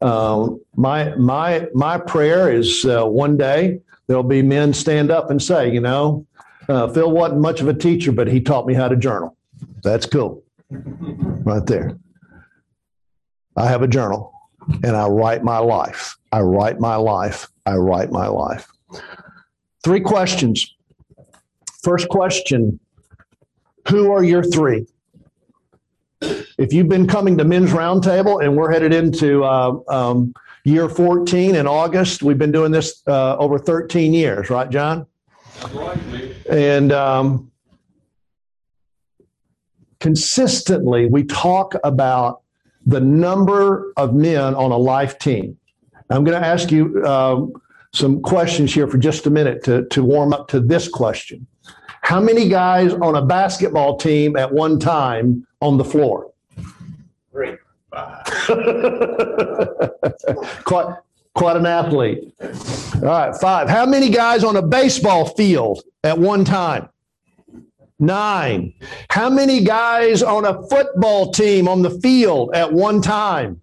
Um, 0.00 0.60
my 0.76 1.16
my 1.16 1.66
my 1.74 1.98
prayer 1.98 2.52
is 2.52 2.84
uh, 2.84 3.04
one 3.04 3.36
day 3.36 3.80
there'll 4.06 4.22
be 4.22 4.42
men 4.42 4.72
stand 4.72 5.10
up 5.10 5.28
and 5.28 5.42
say, 5.42 5.72
you 5.72 5.80
know, 5.80 6.24
uh, 6.68 6.86
Phil 6.86 7.10
wasn't 7.10 7.40
much 7.40 7.60
of 7.60 7.66
a 7.66 7.74
teacher, 7.74 8.12
but 8.12 8.28
he 8.28 8.40
taught 8.40 8.66
me 8.66 8.74
how 8.74 8.86
to 8.86 8.96
journal. 8.96 9.36
That's 9.82 10.06
cool, 10.06 10.44
right 10.70 11.66
there. 11.66 11.98
I 13.58 13.66
have 13.66 13.82
a 13.82 13.88
journal 13.88 14.32
and 14.84 14.96
I 14.96 15.08
write 15.08 15.42
my 15.42 15.58
life. 15.58 16.16
I 16.32 16.40
write 16.40 16.78
my 16.78 16.96
life. 16.96 17.48
I 17.66 17.74
write 17.74 18.12
my 18.12 18.28
life. 18.28 18.68
Three 19.82 20.00
questions. 20.00 20.74
First 21.82 22.08
question 22.08 22.78
Who 23.88 24.12
are 24.12 24.22
your 24.22 24.44
three? 24.44 24.86
If 26.20 26.72
you've 26.72 26.88
been 26.88 27.06
coming 27.06 27.36
to 27.38 27.44
Men's 27.44 27.70
Roundtable 27.70 28.44
and 28.44 28.56
we're 28.56 28.72
headed 28.72 28.92
into 28.92 29.44
uh, 29.44 29.78
um, 29.88 30.34
year 30.64 30.88
14 30.88 31.54
in 31.54 31.66
August. 31.66 32.22
We've 32.22 32.38
been 32.38 32.52
doing 32.52 32.72
this 32.72 33.02
uh, 33.06 33.36
over 33.36 33.58
13 33.58 34.12
years, 34.12 34.50
right, 34.50 34.68
John? 34.68 35.06
And 36.50 36.92
um, 36.92 37.50
consistently, 40.00 41.06
we 41.06 41.24
talk 41.24 41.74
about 41.82 42.42
the 42.88 43.00
number 43.00 43.92
of 43.98 44.14
men 44.14 44.54
on 44.54 44.72
a 44.72 44.76
life 44.76 45.18
team. 45.18 45.58
I'm 46.08 46.24
going 46.24 46.40
to 46.40 46.46
ask 46.46 46.72
you 46.72 47.04
um, 47.04 47.52
some 47.92 48.22
questions 48.22 48.72
here 48.72 48.88
for 48.88 48.96
just 48.96 49.26
a 49.26 49.30
minute 49.30 49.62
to, 49.64 49.84
to 49.88 50.02
warm 50.02 50.32
up 50.32 50.48
to 50.48 50.60
this 50.60 50.88
question. 50.88 51.46
How 52.00 52.18
many 52.18 52.48
guys 52.48 52.94
on 52.94 53.14
a 53.14 53.22
basketball 53.22 53.98
team 53.98 54.36
at 54.36 54.50
one 54.50 54.80
time 54.80 55.46
on 55.60 55.76
the 55.76 55.84
floor? 55.84 56.32
Three. 57.30 57.58
quite, 60.64 60.96
quite 61.34 61.56
an 61.56 61.66
athlete. 61.66 62.32
All 62.40 63.00
right, 63.02 63.36
five. 63.36 63.68
How 63.68 63.84
many 63.84 64.08
guys 64.08 64.44
on 64.44 64.56
a 64.56 64.62
baseball 64.62 65.26
field 65.26 65.82
at 66.04 66.18
one 66.18 66.46
time? 66.46 66.88
Nine. 67.98 68.74
How 69.10 69.28
many 69.28 69.64
guys 69.64 70.22
on 70.22 70.44
a 70.44 70.62
football 70.68 71.32
team 71.32 71.66
on 71.66 71.82
the 71.82 71.90
field 71.90 72.50
at 72.54 72.72
one 72.72 73.00
time? 73.02 73.60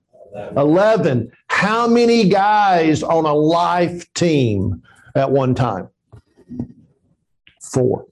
11. 0.57 1.31
How 1.47 1.87
many 1.87 2.27
guys 2.27 3.01
on 3.01 3.25
a 3.25 3.33
life 3.33 4.11
team 4.13 4.83
at 5.15 5.31
one 5.31 5.55
time? 5.55 5.87
Four. 7.61 8.05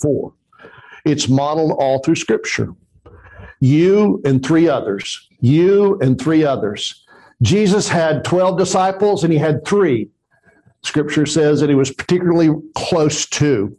Four. 0.00 0.34
It's 1.06 1.28
modeled 1.28 1.72
all 1.78 2.00
through 2.00 2.16
Scripture. 2.16 2.74
You 3.60 4.20
and 4.26 4.44
three 4.44 4.68
others. 4.68 5.28
You 5.40 5.98
and 6.00 6.20
three 6.20 6.44
others. 6.44 7.04
Jesus 7.42 7.88
had 7.88 8.24
12 8.24 8.58
disciples 8.58 9.24
and 9.24 9.32
he 9.32 9.38
had 9.38 9.64
three. 9.66 10.10
Scripture 10.82 11.24
says 11.24 11.60
that 11.60 11.70
he 11.70 11.74
was 11.74 11.90
particularly 11.90 12.50
close 12.74 13.26
to. 13.26 13.76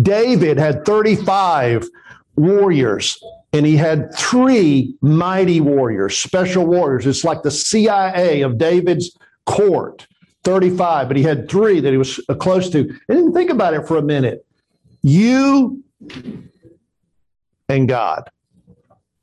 David 0.00 0.58
had 0.58 0.84
35 0.84 1.88
warriors 2.36 3.22
and 3.52 3.66
he 3.66 3.76
had 3.76 4.14
three 4.14 4.94
mighty 5.00 5.60
warriors, 5.60 6.16
special 6.16 6.66
warriors. 6.66 7.06
It's 7.06 7.24
like 7.24 7.42
the 7.42 7.50
CIA 7.50 8.42
of 8.42 8.58
David's 8.58 9.16
court, 9.44 10.06
35, 10.44 11.08
but 11.08 11.16
he 11.16 11.22
had 11.22 11.50
three 11.50 11.80
that 11.80 11.90
he 11.90 11.96
was 11.96 12.20
uh, 12.28 12.34
close 12.34 12.70
to. 12.70 12.80
And 13.08 13.18
then 13.18 13.32
think 13.32 13.50
about 13.50 13.74
it 13.74 13.86
for 13.88 13.96
a 13.96 14.02
minute. 14.02 14.46
You 15.02 15.82
and 17.68 17.88
God. 17.88 18.30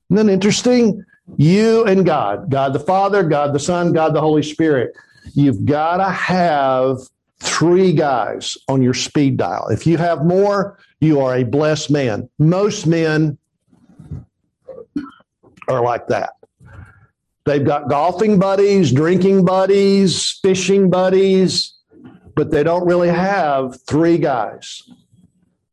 Isn't 0.09 0.27
that 0.27 0.31
interesting? 0.31 1.03
You 1.37 1.85
and 1.85 2.05
God, 2.05 2.49
God 2.49 2.73
the 2.73 2.79
Father, 2.79 3.23
God 3.23 3.53
the 3.53 3.59
Son, 3.59 3.91
God 3.91 4.13
the 4.13 4.21
Holy 4.21 4.43
Spirit. 4.43 4.95
You've 5.33 5.65
got 5.65 5.97
to 5.97 6.09
have 6.09 6.99
three 7.39 7.93
guys 7.93 8.57
on 8.67 8.81
your 8.81 8.93
speed 8.93 9.37
dial. 9.37 9.67
If 9.67 9.85
you 9.85 9.97
have 9.97 10.25
more, 10.25 10.77
you 10.99 11.19
are 11.21 11.35
a 11.35 11.43
blessed 11.43 11.91
man. 11.91 12.29
Most 12.39 12.87
men 12.87 13.37
are 15.67 15.83
like 15.83 16.07
that. 16.07 16.33
They've 17.45 17.63
got 17.63 17.89
golfing 17.89 18.39
buddies, 18.39 18.91
drinking 18.91 19.45
buddies, 19.45 20.39
fishing 20.41 20.89
buddies, 20.89 21.73
but 22.35 22.51
they 22.51 22.63
don't 22.63 22.85
really 22.85 23.09
have 23.09 23.79
three 23.87 24.17
guys 24.17 24.81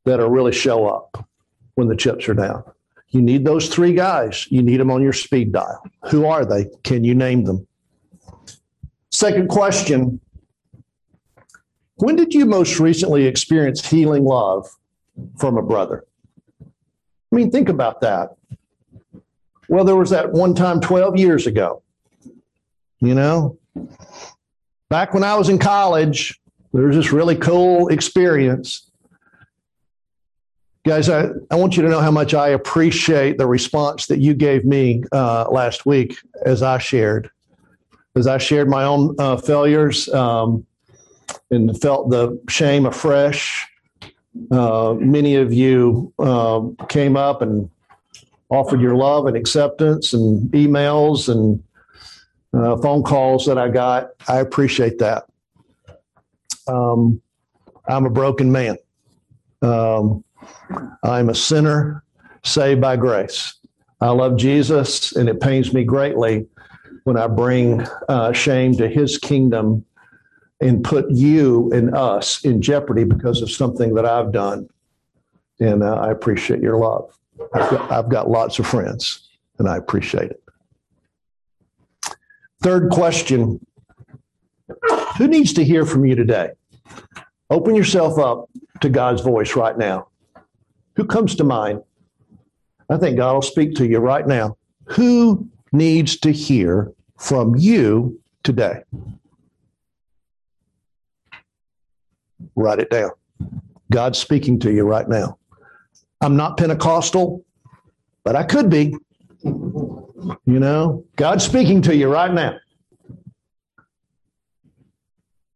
that'll 0.05 0.31
really 0.31 0.53
show 0.53 0.87
up 0.87 1.29
when 1.75 1.89
the 1.89 1.97
chips 1.97 2.29
are 2.29 2.35
down. 2.35 2.63
You 3.09 3.23
need 3.23 3.45
those 3.45 3.69
three 3.69 3.93
guys. 3.93 4.47
You 4.51 4.63
need 4.63 4.79
them 4.79 4.91
on 4.91 5.03
your 5.03 5.13
speed 5.13 5.53
dial. 5.53 5.83
Who 6.11 6.27
are 6.27 6.45
they? 6.45 6.67
Can 6.83 7.05
you 7.05 7.15
name 7.15 7.45
them? 7.45 7.67
Second 9.11 9.49
question 9.49 10.21
When 11.97 12.17
did 12.17 12.35
you 12.35 12.45
most 12.45 12.81
recently 12.81 13.27
experience 13.27 13.89
healing 13.89 14.25
love 14.25 14.69
from 15.39 15.57
a 15.57 15.63
brother? 15.63 16.05
I 16.63 17.37
mean, 17.37 17.51
think 17.51 17.69
about 17.69 18.01
that. 18.01 18.37
Well, 19.69 19.85
there 19.85 19.97
was 19.97 20.11
that 20.11 20.33
one 20.33 20.55
time 20.55 20.81
12 20.81 21.17
years 21.17 21.47
ago. 21.47 21.83
You 23.01 23.15
know, 23.15 23.59
back 24.89 25.15
when 25.15 25.25
I 25.25 25.35
was 25.37 25.49
in 25.49 25.59
college, 25.59 26.41
there 26.73 26.85
was 26.85 26.97
this 26.97 27.13
really 27.13 27.37
cool 27.37 27.89
experience. 27.89 28.91
Guys, 30.87 31.09
I, 31.09 31.29
I 31.51 31.55
want 31.55 31.77
you 31.77 31.83
to 31.83 31.89
know 31.89 32.01
how 32.01 32.11
much 32.11 32.35
I 32.35 32.49
appreciate 32.49 33.39
the 33.39 33.47
response 33.47 34.07
that 34.07 34.19
you 34.19 34.35
gave 34.35 34.65
me 34.65 35.03
uh, 35.13 35.47
last 35.51 35.87
week 35.87 36.17
as 36.45 36.63
I 36.63 36.79
shared. 36.79 37.31
As 38.17 38.27
I 38.27 38.39
shared 38.39 38.69
my 38.69 38.85
own 38.85 39.17
uh, 39.19 39.37
failures 39.37 40.09
um, 40.11 40.67
and 41.51 41.81
felt 41.81 42.11
the 42.11 42.41
shame 42.49 42.87
afresh, 42.87 43.67
uh, 44.51 44.95
many 44.99 45.37
of 45.37 45.53
you 45.53 46.13
um, 46.19 46.77
came 46.89 47.17
up 47.17 47.43
and 47.43 47.71
offered 48.51 48.81
your 48.81 48.95
love 48.95 49.27
and 49.27 49.37
acceptance 49.37 50.13
and 50.13 50.51
emails 50.53 51.29
and 51.29 51.63
uh, 52.53 52.77
phone 52.79 53.03
calls 53.03 53.47
that 53.47 53.59
I 53.59 53.69
got. 53.69 54.11
I 54.29 54.39
appreciate 54.39 54.99
that. 54.99 55.25
Um, 56.67 57.21
I'm 57.89 58.07
a 58.07 58.11
broken 58.11 58.51
man. 58.51 58.77
Um, 59.63 60.25
I'm 61.03 61.29
a 61.29 61.35
sinner 61.35 62.03
saved 62.43 62.81
by 62.81 62.97
grace. 62.97 63.55
I 64.01 64.11
love 64.11 64.37
Jesus, 64.37 65.13
and 65.13 65.29
it 65.29 65.41
pains 65.41 65.73
me 65.73 65.85
greatly 65.85 66.47
when 67.05 67.17
I 67.17 67.27
bring 67.27 67.87
uh, 68.09 68.33
shame 68.33 68.75
to 68.77 68.89
his 68.89 69.19
kingdom 69.19 69.85
and 70.65 70.83
put 70.83 71.11
you 71.11 71.71
and 71.73 71.95
us 71.95 72.43
in 72.43 72.63
jeopardy 72.63 73.05
because 73.05 73.43
of 73.43 73.51
something 73.51 73.95
that 73.95 74.07
I've 74.07 74.33
done. 74.33 74.67
And 75.61 75.83
uh, 75.83 75.97
I 75.97 76.11
appreciate 76.11 76.61
your 76.61 76.79
love. 76.79 77.17
I've 77.53 77.71
got, 77.71 77.93
I've 77.93 78.09
got 78.09 78.31
lots 78.31 78.59
of 78.59 78.67
friends, 78.67 79.29
and 79.59 79.69
I 79.69 79.77
appreciate 79.77 80.31
it. 80.31 80.43
Third 82.63 82.91
question 82.91 83.61
Who 85.19 85.29
needs 85.29 85.53
to 85.53 85.65
hear 85.65 85.85
from 85.85 86.07
you 86.07 86.15
today? 86.15 86.51
Open 87.51 87.75
yourself 87.75 88.19
up 88.19 88.49
to 88.81 88.89
God's 88.89 89.21
voice 89.21 89.55
right 89.55 89.77
now. 89.77 90.09
Who 90.97 91.05
comes 91.05 91.37
to 91.37 91.45
mind? 91.45 91.83
I 92.89 92.97
think 92.97 93.19
God 93.19 93.35
will 93.35 93.43
speak 93.43 93.75
to 93.77 93.87
you 93.87 93.99
right 93.99 94.27
now. 94.27 94.57
Who 94.87 95.47
needs 95.73 96.19
to 96.21 96.33
hear 96.33 96.93
from 97.19 97.55
you 97.55 98.19
today? 98.43 98.83
Write 102.57 102.79
it 102.79 102.91
down. 102.91 103.11
God's 103.91 104.19
speaking 104.19 104.59
to 104.61 104.73
you 104.73 104.85
right 104.85 105.09
now. 105.09 105.39
I'm 106.21 106.37
not 106.37 106.57
Pentecostal, 106.57 107.45
but 108.25 108.37
I 108.37 108.45
could 108.45 108.71
be. 108.71 108.97
You 109.45 110.59
know, 110.59 111.05
God's 111.17 111.45
speaking 111.45 111.83
to 111.83 111.95
you 111.95 112.11
right 112.11 112.33
now. 112.33 112.57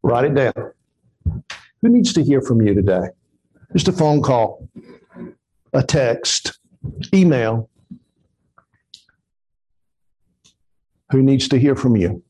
Write 0.03 0.25
it 0.25 0.35
down. 0.35 0.73
Who 1.83 1.89
needs 1.89 2.13
to 2.13 2.23
hear 2.23 2.43
from 2.43 2.61
you 2.61 2.75
today? 2.75 3.09
Just 3.73 3.89
a 3.89 3.93
phone 3.93 4.23
call, 4.23 4.69
a 5.73 5.83
text, 5.83 6.59
email. 7.15 7.71
Who 11.11 11.23
needs 11.23 11.49
to 11.49 11.59
hear 11.59 11.75
from 11.75 11.97
you? 11.97 12.23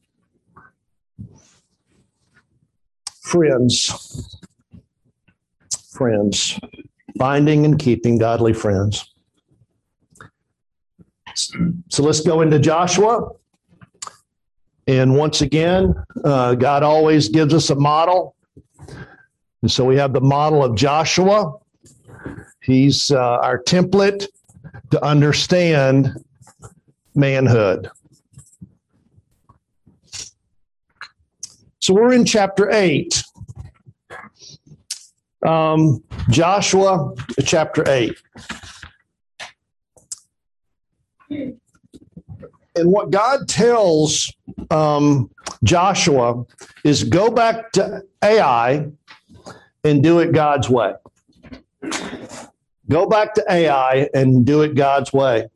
Friends. 3.22 4.36
Friends. 5.98 6.60
Finding 7.18 7.64
and 7.64 7.76
keeping 7.76 8.18
godly 8.18 8.52
friends. 8.52 9.12
So 11.34 12.04
let's 12.04 12.20
go 12.20 12.40
into 12.40 12.60
Joshua. 12.60 13.32
And 14.86 15.16
once 15.16 15.40
again, 15.40 15.92
uh, 16.24 16.54
God 16.54 16.84
always 16.84 17.28
gives 17.28 17.52
us 17.52 17.70
a 17.70 17.74
model. 17.74 18.36
And 19.62 19.70
so 19.70 19.84
we 19.84 19.96
have 19.96 20.12
the 20.12 20.20
model 20.20 20.62
of 20.64 20.76
Joshua. 20.76 21.54
He's 22.62 23.10
uh, 23.10 23.18
our 23.18 23.60
template 23.60 24.28
to 24.92 25.04
understand 25.04 26.12
manhood. 27.16 27.90
So 31.80 31.92
we're 31.92 32.12
in 32.12 32.24
chapter 32.24 32.70
8. 32.70 33.24
Um, 35.46 36.02
Joshua 36.30 37.14
chapter 37.44 37.88
8. 37.88 38.16
And 41.30 42.92
what 42.92 43.10
God 43.10 43.48
tells 43.48 44.32
um, 44.70 45.30
Joshua 45.64 46.44
is 46.84 47.04
go 47.04 47.30
back 47.30 47.72
to 47.72 48.02
Ai 48.22 48.90
and 49.84 50.02
do 50.02 50.20
it 50.20 50.32
God's 50.32 50.68
way. 50.68 50.94
Go 52.88 53.06
back 53.06 53.34
to 53.34 53.44
Ai 53.50 54.08
and 54.14 54.44
do 54.46 54.62
it 54.62 54.74
God's 54.74 55.12
way. 55.12 55.48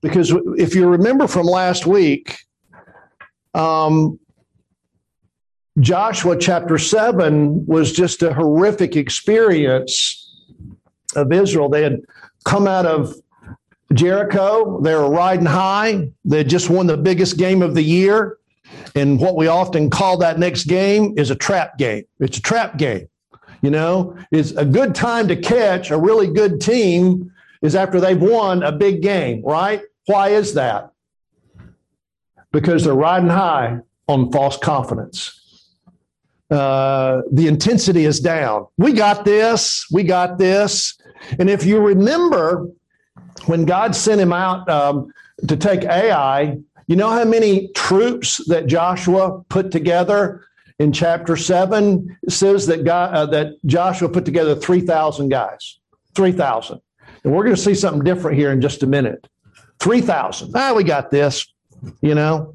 Because 0.00 0.32
if 0.56 0.74
you 0.74 0.88
remember 0.88 1.26
from 1.26 1.46
last 1.46 1.86
week, 1.86 2.38
Um, 3.54 4.20
Joshua 5.80 6.36
chapter 6.36 6.78
7 6.78 7.66
was 7.66 7.92
just 7.92 8.22
a 8.22 8.34
horrific 8.34 8.96
experience 8.96 10.24
of 11.14 11.32
Israel. 11.32 11.68
They 11.68 11.82
had 11.82 12.00
come 12.44 12.66
out 12.66 12.86
of 12.86 13.14
Jericho, 13.92 14.80
they 14.82 14.94
were 14.94 15.08
riding 15.08 15.46
high. 15.46 16.10
They 16.24 16.38
had 16.38 16.50
just 16.50 16.68
won 16.68 16.86
the 16.86 16.96
biggest 16.96 17.38
game 17.38 17.62
of 17.62 17.74
the 17.74 17.82
year. 17.82 18.38
And 18.94 19.18
what 19.18 19.36
we 19.36 19.46
often 19.46 19.88
call 19.88 20.18
that 20.18 20.38
next 20.38 20.64
game 20.64 21.14
is 21.16 21.30
a 21.30 21.34
trap 21.34 21.78
game. 21.78 22.04
It's 22.20 22.38
a 22.38 22.42
trap 22.42 22.76
game. 22.76 23.08
You 23.62 23.70
know, 23.70 24.16
it's 24.30 24.52
a 24.52 24.64
good 24.64 24.94
time 24.94 25.26
to 25.28 25.36
catch 25.36 25.90
a 25.90 25.96
really 25.98 26.32
good 26.32 26.60
team 26.60 27.32
is 27.62 27.74
after 27.74 28.00
they've 28.00 28.20
won 28.20 28.62
a 28.62 28.70
big 28.70 29.02
game, 29.02 29.42
right? 29.44 29.82
Why 30.06 30.28
is 30.28 30.54
that? 30.54 30.92
Because 32.52 32.84
they're 32.84 32.94
riding 32.94 33.30
high 33.30 33.80
on 34.06 34.30
false 34.30 34.56
confidence. 34.56 35.47
Uh, 36.50 37.22
the 37.30 37.46
intensity 37.46 38.04
is 38.04 38.20
down. 38.20 38.66
We 38.78 38.92
got 38.92 39.24
this. 39.24 39.86
We 39.92 40.02
got 40.02 40.38
this. 40.38 40.96
And 41.38 41.50
if 41.50 41.64
you 41.64 41.78
remember, 41.80 42.68
when 43.46 43.64
God 43.64 43.94
sent 43.94 44.20
him 44.20 44.32
out 44.32 44.68
um, 44.68 45.12
to 45.46 45.56
take 45.56 45.84
Ai, 45.84 46.58
you 46.86 46.96
know 46.96 47.10
how 47.10 47.24
many 47.24 47.68
troops 47.74 48.38
that 48.46 48.66
Joshua 48.66 49.42
put 49.50 49.70
together 49.70 50.44
in 50.78 50.92
chapter 50.92 51.36
seven? 51.36 52.16
It 52.22 52.32
says 52.32 52.66
that 52.66 52.84
God, 52.84 53.14
uh, 53.14 53.26
that 53.26 53.54
Joshua 53.66 54.08
put 54.08 54.24
together 54.24 54.54
three 54.54 54.80
thousand 54.80 55.28
guys, 55.28 55.78
three 56.14 56.32
thousand, 56.32 56.80
and 57.24 57.32
we're 57.34 57.44
going 57.44 57.56
to 57.56 57.60
see 57.60 57.74
something 57.74 58.02
different 58.02 58.38
here 58.38 58.52
in 58.52 58.62
just 58.62 58.82
a 58.82 58.86
minute. 58.86 59.28
Three 59.80 60.00
thousand. 60.00 60.52
Ah, 60.54 60.72
we 60.74 60.82
got 60.82 61.10
this. 61.10 61.46
You 62.00 62.14
know, 62.14 62.54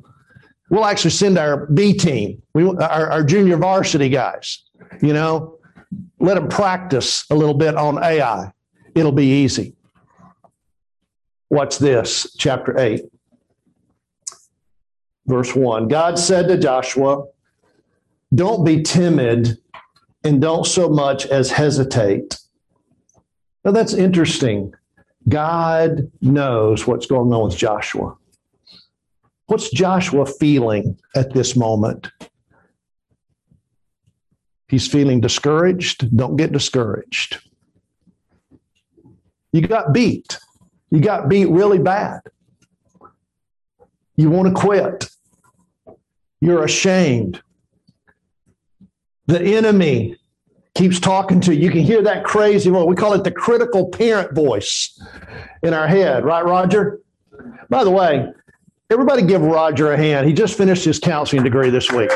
we'll 0.73 0.85
actually 0.85 1.11
send 1.11 1.37
our 1.37 1.67
B 1.67 1.93
team, 1.93 2.41
we 2.55 2.65
our, 2.65 3.11
our 3.11 3.23
junior 3.23 3.57
varsity 3.57 4.09
guys. 4.09 4.63
You 5.03 5.13
know, 5.13 5.59
let 6.19 6.33
them 6.33 6.47
practice 6.47 7.25
a 7.29 7.35
little 7.35 7.53
bit 7.53 7.75
on 7.75 8.03
Ai. 8.03 8.51
It'll 8.95 9.11
be 9.11 9.43
easy. 9.43 9.75
What's 11.49 11.77
this? 11.77 12.35
Chapter 12.39 12.79
8, 12.79 13.03
verse 15.27 15.55
1. 15.55 15.89
God 15.89 16.17
said 16.17 16.47
to 16.47 16.57
Joshua, 16.57 17.27
Don't 18.33 18.63
be 18.63 18.81
timid 18.81 19.59
and 20.23 20.41
don't 20.41 20.65
so 20.65 20.89
much 20.89 21.27
as 21.27 21.51
hesitate. 21.51 22.39
Now 23.63 23.71
that's 23.71 23.93
interesting. 23.93 24.73
God 25.29 26.11
knows 26.19 26.87
what's 26.87 27.05
going 27.05 27.31
on 27.31 27.49
with 27.49 27.57
Joshua. 27.57 28.17
What's 29.47 29.69
Joshua 29.71 30.25
feeling 30.25 30.99
at 31.15 31.33
this 31.33 31.55
moment? 31.55 32.09
He's 34.67 34.87
feeling 34.87 35.21
discouraged. 35.21 36.15
Don't 36.15 36.35
get 36.35 36.51
discouraged. 36.51 37.41
You 39.51 39.61
got 39.61 39.93
beat. 39.93 40.39
You 40.89 40.99
got 40.99 41.29
beat 41.29 41.49
really 41.49 41.79
bad. 41.79 42.21
You 44.15 44.29
want 44.29 44.47
to 44.47 44.59
quit. 44.59 45.09
You're 46.39 46.63
ashamed. 46.63 47.41
The 49.27 49.39
enemy 49.39 50.17
keeps 50.75 50.99
talking 50.99 51.39
to 51.41 51.55
you. 51.55 51.65
You 51.65 51.71
can 51.71 51.81
hear 51.81 52.01
that 52.01 52.23
crazy 52.23 52.69
voice. 52.69 52.85
We 52.87 52.95
call 52.95 53.13
it 53.13 53.23
the 53.23 53.31
critical 53.31 53.89
parent 53.89 54.33
voice 54.33 54.99
in 55.61 55.73
our 55.73 55.87
head, 55.87 56.25
right, 56.25 56.43
Roger? 56.43 56.99
By 57.69 57.83
the 57.83 57.91
way, 57.91 58.27
everybody 58.93 59.23
give 59.23 59.41
Roger 59.41 59.91
a 59.91 59.97
hand. 59.97 60.27
He 60.27 60.33
just 60.33 60.55
finished 60.55 60.85
his 60.85 60.99
counseling 60.99 61.43
degree 61.43 61.69
this 61.69 61.91
week. 61.91 62.11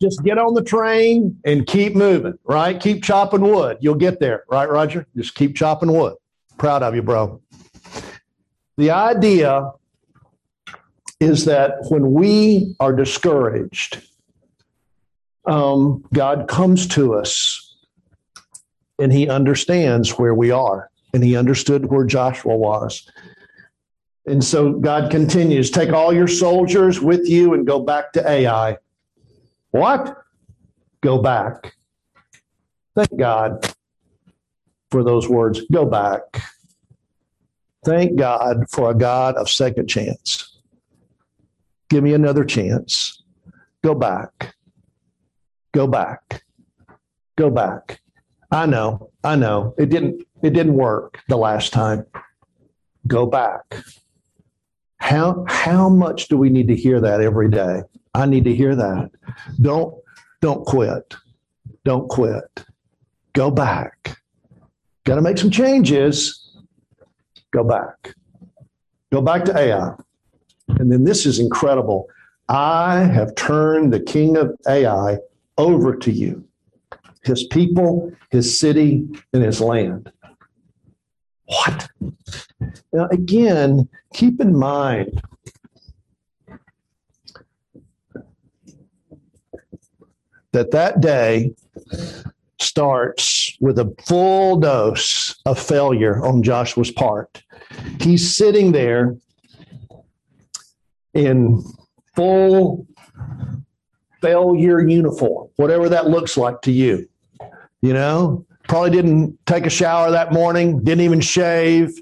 just 0.00 0.22
get 0.22 0.38
on 0.38 0.54
the 0.54 0.62
train 0.62 1.38
and 1.44 1.66
keep 1.66 1.94
moving, 1.96 2.38
right? 2.44 2.80
Keep 2.80 3.02
chopping 3.02 3.40
wood. 3.40 3.78
You'll 3.80 3.96
get 3.96 4.20
there, 4.20 4.44
right, 4.48 4.68
Roger? 4.68 5.06
Just 5.16 5.34
keep 5.34 5.56
chopping 5.56 5.92
wood. 5.92 6.14
Proud 6.56 6.82
of 6.82 6.94
you, 6.94 7.02
bro. 7.02 7.40
The 8.76 8.92
idea 8.92 9.72
is 11.18 11.46
that 11.46 11.78
when 11.88 12.12
we 12.12 12.76
are 12.78 12.92
discouraged, 12.92 14.02
um, 15.44 16.04
God 16.14 16.46
comes 16.46 16.86
to 16.88 17.14
us 17.14 17.76
and 19.00 19.12
he 19.12 19.28
understands 19.28 20.10
where 20.16 20.34
we 20.34 20.52
are. 20.52 20.90
And 21.14 21.24
he 21.24 21.36
understood 21.36 21.86
where 21.86 22.04
Joshua 22.04 22.56
was. 22.56 23.10
And 24.26 24.44
so 24.44 24.72
God 24.72 25.10
continues 25.10 25.70
take 25.70 25.90
all 25.90 26.12
your 26.12 26.28
soldiers 26.28 27.00
with 27.00 27.28
you 27.28 27.54
and 27.54 27.66
go 27.66 27.80
back 27.80 28.12
to 28.12 28.28
Ai 28.28 28.76
what? 29.70 30.16
Go 31.02 31.20
back. 31.20 31.74
Thank 32.94 33.16
God 33.16 33.72
for 34.90 35.04
those 35.04 35.28
words. 35.28 35.60
Go 35.70 35.84
back. 35.84 36.22
Thank 37.84 38.16
God 38.16 38.68
for 38.70 38.90
a 38.90 38.94
God 38.94 39.36
of 39.36 39.48
second 39.48 39.88
chance. 39.88 40.56
Give 41.88 42.02
me 42.02 42.14
another 42.14 42.44
chance. 42.44 43.22
Go 43.84 43.94
back. 43.94 44.54
Go 45.72 45.86
back. 45.86 46.42
Go 47.36 47.50
back. 47.50 48.00
I 48.50 48.66
know. 48.66 49.10
I 49.22 49.36
know. 49.36 49.74
It 49.78 49.90
didn't 49.90 50.26
it 50.42 50.50
didn't 50.50 50.74
work 50.74 51.20
the 51.28 51.36
last 51.36 51.72
time. 51.72 52.06
Go 53.06 53.26
back. 53.26 53.82
How 54.98 55.44
how 55.48 55.88
much 55.88 56.28
do 56.28 56.36
we 56.36 56.50
need 56.50 56.68
to 56.68 56.76
hear 56.76 57.00
that 57.00 57.20
every 57.20 57.50
day? 57.50 57.82
I 58.14 58.26
need 58.26 58.44
to 58.44 58.54
hear 58.54 58.74
that. 58.74 59.10
Don't 59.60 59.94
don't 60.40 60.64
quit. 60.66 61.14
Don't 61.84 62.08
quit. 62.08 62.64
Go 63.32 63.50
back. 63.50 64.18
Got 65.04 65.16
to 65.16 65.22
make 65.22 65.38
some 65.38 65.50
changes. 65.50 66.56
Go 67.50 67.64
back. 67.64 68.14
Go 69.10 69.22
back 69.22 69.44
to 69.46 69.56
Ai. 69.56 69.94
And 70.78 70.92
then 70.92 71.04
this 71.04 71.24
is 71.24 71.38
incredible. 71.38 72.08
I 72.48 73.00
have 73.00 73.34
turned 73.34 73.92
the 73.92 74.00
king 74.00 74.36
of 74.36 74.54
Ai 74.68 75.18
over 75.56 75.96
to 75.96 76.12
you, 76.12 76.44
his 77.24 77.44
people, 77.44 78.12
his 78.30 78.58
city, 78.58 79.06
and 79.32 79.42
his 79.42 79.60
land. 79.60 80.12
What? 81.48 81.88
Now, 82.92 83.08
again, 83.10 83.88
keep 84.12 84.40
in 84.40 84.56
mind 84.56 85.22
that 90.52 90.70
that 90.72 91.00
day 91.00 91.54
starts 92.60 93.56
with 93.60 93.78
a 93.78 93.94
full 94.06 94.58
dose 94.58 95.40
of 95.46 95.58
failure 95.58 96.22
on 96.24 96.42
Joshua's 96.42 96.90
part. 96.90 97.42
He's 98.00 98.36
sitting 98.36 98.72
there 98.72 99.16
in 101.14 101.64
full 102.14 102.86
failure 104.20 104.86
uniform, 104.86 105.48
whatever 105.56 105.88
that 105.88 106.08
looks 106.08 106.36
like 106.36 106.60
to 106.62 106.72
you. 106.72 107.08
You 107.80 107.92
know, 107.94 108.44
probably 108.68 108.90
didn't 108.90 109.38
take 109.46 109.66
a 109.66 109.70
shower 109.70 110.10
that 110.10 110.32
morning, 110.32 110.84
didn't 110.84 111.02
even 111.02 111.20
shave, 111.20 111.98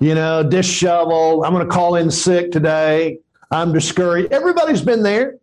you 0.00 0.14
know, 0.14 0.42
dish 0.42 0.68
shovel. 0.68 1.44
I'm 1.44 1.52
going 1.52 1.66
to 1.66 1.72
call 1.72 1.94
in 1.96 2.10
sick 2.10 2.50
today. 2.50 3.18
I'm 3.50 3.72
discouraged. 3.72 4.32
Everybody's 4.32 4.82
been 4.82 5.02
there. 5.02 5.36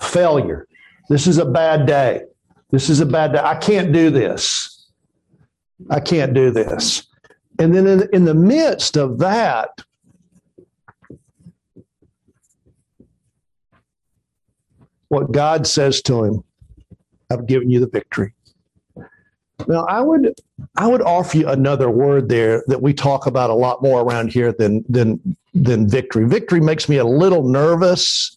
Failure. 0.00 0.66
This 1.08 1.26
is 1.26 1.38
a 1.38 1.44
bad 1.44 1.86
day. 1.86 2.22
This 2.70 2.88
is 2.88 3.00
a 3.00 3.06
bad 3.06 3.32
day. 3.32 3.40
I 3.40 3.56
can't 3.56 3.92
do 3.92 4.10
this. 4.10 4.88
I 5.90 6.00
can't 6.00 6.32
do 6.32 6.50
this. 6.50 7.06
And 7.58 7.74
then 7.74 7.86
in, 7.86 8.08
in 8.12 8.24
the 8.24 8.34
midst 8.34 8.96
of 8.96 9.18
that, 9.18 9.70
what 15.08 15.32
God 15.32 15.66
says 15.66 16.02
to 16.02 16.24
him, 16.24 16.44
I've 17.30 17.46
given 17.46 17.70
you 17.70 17.80
the 17.80 17.88
victory. 17.88 18.35
Now, 19.68 19.84
I 19.86 20.00
would 20.00 20.34
I 20.76 20.86
would 20.86 21.02
offer 21.02 21.38
you 21.38 21.48
another 21.48 21.90
word 21.90 22.28
there 22.28 22.62
that 22.66 22.82
we 22.82 22.92
talk 22.94 23.26
about 23.26 23.50
a 23.50 23.54
lot 23.54 23.82
more 23.82 24.02
around 24.02 24.32
here 24.32 24.52
than 24.52 24.84
than 24.88 25.36
than 25.54 25.88
victory. 25.88 26.26
Victory 26.26 26.60
makes 26.60 26.88
me 26.88 26.96
a 26.96 27.04
little 27.04 27.48
nervous 27.48 28.36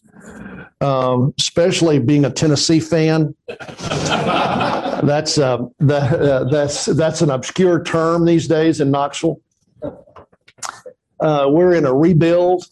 um, 0.80 1.34
especially 1.38 1.98
being 1.98 2.24
a 2.24 2.30
Tennessee 2.30 2.80
fan. 2.80 3.34
that's 3.48 5.38
uh, 5.38 5.58
uh, 5.88 6.44
that's 6.44 6.86
that's 6.86 7.20
an 7.20 7.30
obscure 7.30 7.82
term 7.82 8.24
these 8.24 8.48
days 8.48 8.80
in 8.80 8.90
Knoxville. 8.90 9.40
Uh, 11.20 11.46
we're 11.50 11.74
in 11.74 11.84
a 11.84 11.92
rebuild. 11.92 12.64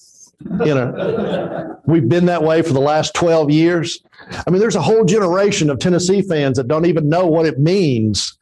You 0.64 0.74
know, 0.74 1.80
we've 1.86 2.08
been 2.08 2.26
that 2.26 2.42
way 2.42 2.62
for 2.62 2.72
the 2.72 2.80
last 2.80 3.14
twelve 3.14 3.50
years. 3.50 4.02
I 4.46 4.50
mean, 4.50 4.60
there's 4.60 4.76
a 4.76 4.82
whole 4.82 5.04
generation 5.04 5.68
of 5.68 5.78
Tennessee 5.78 6.22
fans 6.22 6.56
that 6.56 6.68
don't 6.68 6.86
even 6.86 7.08
know 7.08 7.26
what 7.26 7.44
it 7.44 7.58
means 7.58 8.37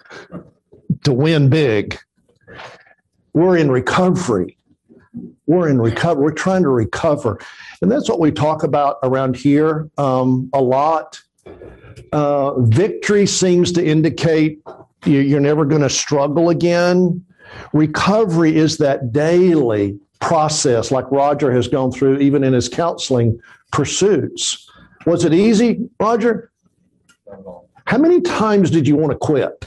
to 1.04 1.12
win 1.12 1.48
big. 1.48 1.98
We're 3.32 3.56
in 3.56 3.70
recovery. 3.70 4.56
We're 5.46 5.68
in 5.68 5.80
recover. 5.80 6.20
We're 6.20 6.32
trying 6.32 6.62
to 6.62 6.70
recover. 6.70 7.38
And 7.80 7.90
that's 7.90 8.08
what 8.08 8.18
we 8.18 8.32
talk 8.32 8.62
about 8.62 8.98
around 9.02 9.36
here 9.36 9.88
um, 9.98 10.50
a 10.52 10.60
lot. 10.60 11.20
Uh, 12.12 12.60
victory 12.62 13.26
seems 13.26 13.72
to 13.72 13.84
indicate 13.84 14.60
you- 15.04 15.20
you're 15.20 15.40
never 15.40 15.64
going 15.64 15.82
to 15.82 15.90
struggle 15.90 16.50
again. 16.50 17.24
Recovery 17.72 18.56
is 18.56 18.78
that 18.78 19.12
daily 19.12 19.98
process, 20.20 20.90
like 20.90 21.10
Roger 21.10 21.52
has 21.52 21.68
gone 21.68 21.92
through, 21.92 22.18
even 22.18 22.42
in 22.42 22.52
his 22.52 22.68
counseling 22.68 23.38
pursuits. 23.72 24.68
Was 25.04 25.24
it 25.24 25.32
easy, 25.32 25.88
Roger? 26.00 26.50
How 27.86 27.98
many 27.98 28.20
times 28.20 28.70
did 28.70 28.88
you 28.88 28.96
want 28.96 29.12
to 29.12 29.18
quit? 29.18 29.66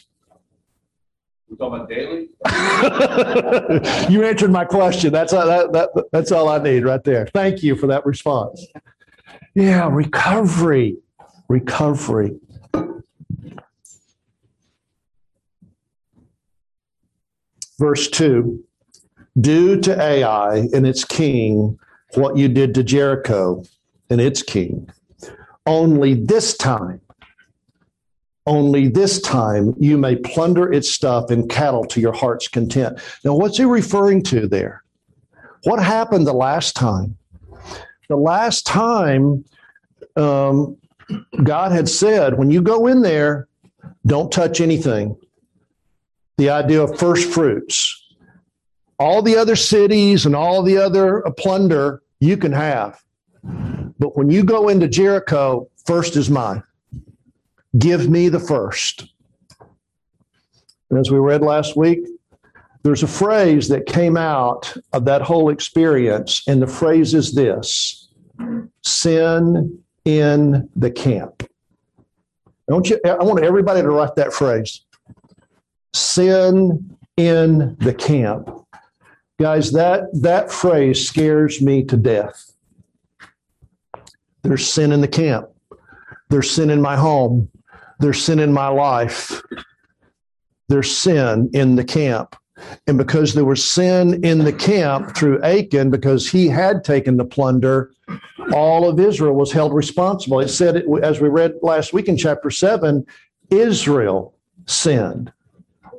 We 1.50 1.58
talking 1.58 1.80
about 1.80 1.90
daily? 1.90 2.30
you 4.14 4.24
answered 4.24 4.52
my 4.52 4.66
question. 4.66 5.12
That's 5.12 5.34
all, 5.34 5.48
that, 5.48 5.72
that, 5.74 5.90
that's 6.12 6.32
all 6.32 6.48
I 6.48 6.60
need 6.60 6.84
right 6.84 7.04
there. 7.04 7.28
Thank 7.28 7.64
you 7.64 7.76
for 7.76 7.88
that 7.88 8.06
response. 8.06 8.68
Yeah, 9.56 9.90
recovery, 9.92 10.98
recovery. 11.48 12.40
Verse 17.80 18.10
2 18.10 18.64
Do 19.40 19.80
to 19.82 20.02
Ai 20.02 20.68
and 20.74 20.86
its 20.86 21.04
king 21.04 21.80
what 22.16 22.38
you 22.38 22.48
did 22.48 22.76
to 22.76 22.84
Jericho 22.84 23.64
and 24.10 24.22
its 24.22 24.44
king. 24.44 24.90
Only 25.66 26.14
this 26.14 26.58
time, 26.58 27.02
only 28.50 28.88
this 28.88 29.22
time 29.22 29.76
you 29.80 29.96
may 29.98 30.16
plunder 30.16 30.74
its 30.74 30.90
stuff 30.90 31.30
and 31.30 31.50
cattle 31.50 31.86
to 31.86 32.02
your 32.02 32.14
heart's 32.14 32.48
content. 32.48 33.00
Now, 33.24 33.36
what's 33.36 33.58
he 33.58 33.64
referring 33.64 34.24
to 34.24 34.48
there? 34.48 34.84
What 35.64 35.80
happened 35.82 36.26
the 36.26 36.34
last 36.34 36.76
time? 36.76 37.16
The 38.10 38.18
last 38.18 38.66
time 38.66 39.46
um, 40.16 40.78
God 41.44 41.72
had 41.72 41.88
said, 41.88 42.40
when 42.40 42.50
you 42.50 42.62
go 42.62 42.88
in 42.88 43.04
there, 43.04 43.48
don't 44.08 44.32
touch 44.32 44.62
anything. 44.62 45.16
The 46.38 46.50
idea 46.50 46.82
of 46.82 46.98
first 46.98 47.32
fruits. 47.32 48.04
All 48.98 49.22
the 49.22 49.38
other 49.38 49.56
cities 49.56 50.26
and 50.26 50.36
all 50.36 50.64
the 50.64 50.78
other 50.78 51.24
plunder 51.38 52.02
you 52.20 52.36
can 52.36 52.52
have. 52.52 53.00
But 53.44 54.18
when 54.18 54.32
you 54.32 54.44
go 54.44 54.70
into 54.70 54.88
Jericho, 54.88 55.70
first 55.86 56.16
is 56.16 56.32
mine. 56.32 56.64
Give 57.78 58.10
me 58.10 58.30
the 58.30 58.40
first. 58.40 59.14
And 60.90 61.00
as 61.00 61.12
we 61.12 61.20
read 61.20 61.42
last 61.42 61.78
week, 61.78 62.00
there's 62.84 63.04
a 63.04 63.08
phrase 63.08 63.68
that 63.68 63.86
came 63.86 64.18
out 64.18 64.76
of 64.94 65.06
that 65.06 65.22
whole 65.22 65.50
experience, 65.50 66.44
and 66.48 66.62
the 66.62 66.68
phrase 66.68 67.14
is 67.14 67.34
this 67.34 68.10
sin 68.84 69.84
in 70.06 70.70
the 70.76 70.90
camp. 70.90 71.48
Want, 72.68 72.90
you, 72.90 73.00
I 73.04 73.24
want 73.24 73.44
everybody 73.44 73.82
to 73.82 73.90
write 73.90 74.16
that 74.16 74.32
phrase 74.32 74.86
sin 75.94 76.98
in 77.18 77.76
the 77.80 77.94
camp. 77.94 78.50
Guys, 79.40 79.72
that, 79.72 80.04
that 80.14 80.52
phrase 80.52 81.08
scares 81.08 81.62
me 81.62 81.84
to 81.86 81.98
death. 81.98 82.52
There's 84.44 84.72
sin 84.72 84.92
in 84.92 85.02
the 85.02 85.08
camp. 85.08 85.50
There's 86.30 86.50
sin 86.50 86.70
in 86.70 86.82
my 86.82 86.96
home. 86.96 87.50
There's 88.00 88.24
sin 88.24 88.40
in 88.40 88.54
my 88.54 88.68
life. 88.68 89.42
There's 90.68 90.96
sin 90.96 91.50
in 91.54 91.76
the 91.76 91.84
camp. 91.84 92.36
And 92.88 92.98
because 92.98 93.34
there 93.34 93.46
was 93.46 93.64
sin 93.64 94.24
in 94.24 94.40
the 94.40 94.54
camp 94.54 95.16
through 95.16 95.42
Achan, 95.44 95.90
because 95.90 96.30
he 96.30 96.48
had 96.48 96.84
taken 96.84 97.18
the 97.18 97.26
plunder, 97.26 97.92
all 98.54 98.90
of 98.90 99.00
Israel 99.00 99.36
was 99.36 99.52
held 99.52 99.74
responsible. 99.74 100.40
It 100.40 100.50
said, 100.50 100.84
as 101.02 101.22
we 101.22 101.30
read 101.30 101.54
last 101.62 101.94
week 101.94 102.08
in 102.08 102.18
chapter 102.18 102.50
seven, 102.50 103.06
Israel 103.50 104.36
sinned. 104.66 105.32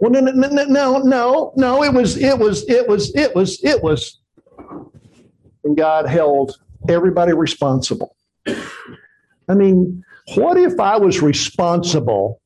Well, 0.00 0.10
no, 0.10 0.20
no, 0.20 0.32
no, 0.32 0.64
no, 0.64 0.98
no, 0.98 1.52
no. 1.56 1.82
It 1.82 1.92
was, 1.92 2.16
it 2.16 2.38
was, 2.38 2.68
it 2.68 2.88
was, 2.88 3.14
it 3.14 3.34
was, 3.34 3.62
it 3.64 3.82
was. 3.82 4.18
And 5.64 5.76
God 5.76 6.06
held 6.06 6.58
everybody 6.88 7.32
responsible. 7.32 8.16
I 8.46 9.54
mean, 9.54 10.04
what 10.36 10.56
if 10.56 10.78
I 10.78 10.96
was 10.96 11.22
responsible 11.22 12.40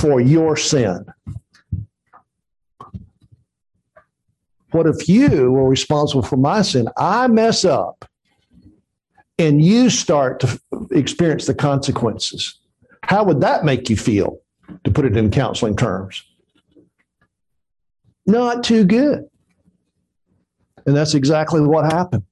for 0.00 0.20
your 0.20 0.56
sin? 0.56 1.06
What 4.72 4.86
if 4.86 5.08
you 5.08 5.52
were 5.52 5.68
responsible 5.68 6.22
for 6.22 6.36
my 6.36 6.62
sin? 6.62 6.88
I 6.96 7.28
mess 7.28 7.64
up 7.64 8.04
and 9.38 9.62
you 9.62 9.90
start 9.90 10.40
to 10.40 10.60
experience 10.90 11.46
the 11.46 11.54
consequences. 11.54 12.58
How 13.02 13.24
would 13.24 13.40
that 13.40 13.64
make 13.64 13.90
you 13.90 13.96
feel, 13.96 14.38
to 14.84 14.90
put 14.90 15.04
it 15.04 15.16
in 15.16 15.30
counseling 15.30 15.76
terms? 15.76 16.24
Not 18.26 18.64
too 18.64 18.84
good. 18.84 19.28
And 20.86 20.96
that's 20.96 21.14
exactly 21.14 21.60
what 21.60 21.84
happened. 21.92 22.24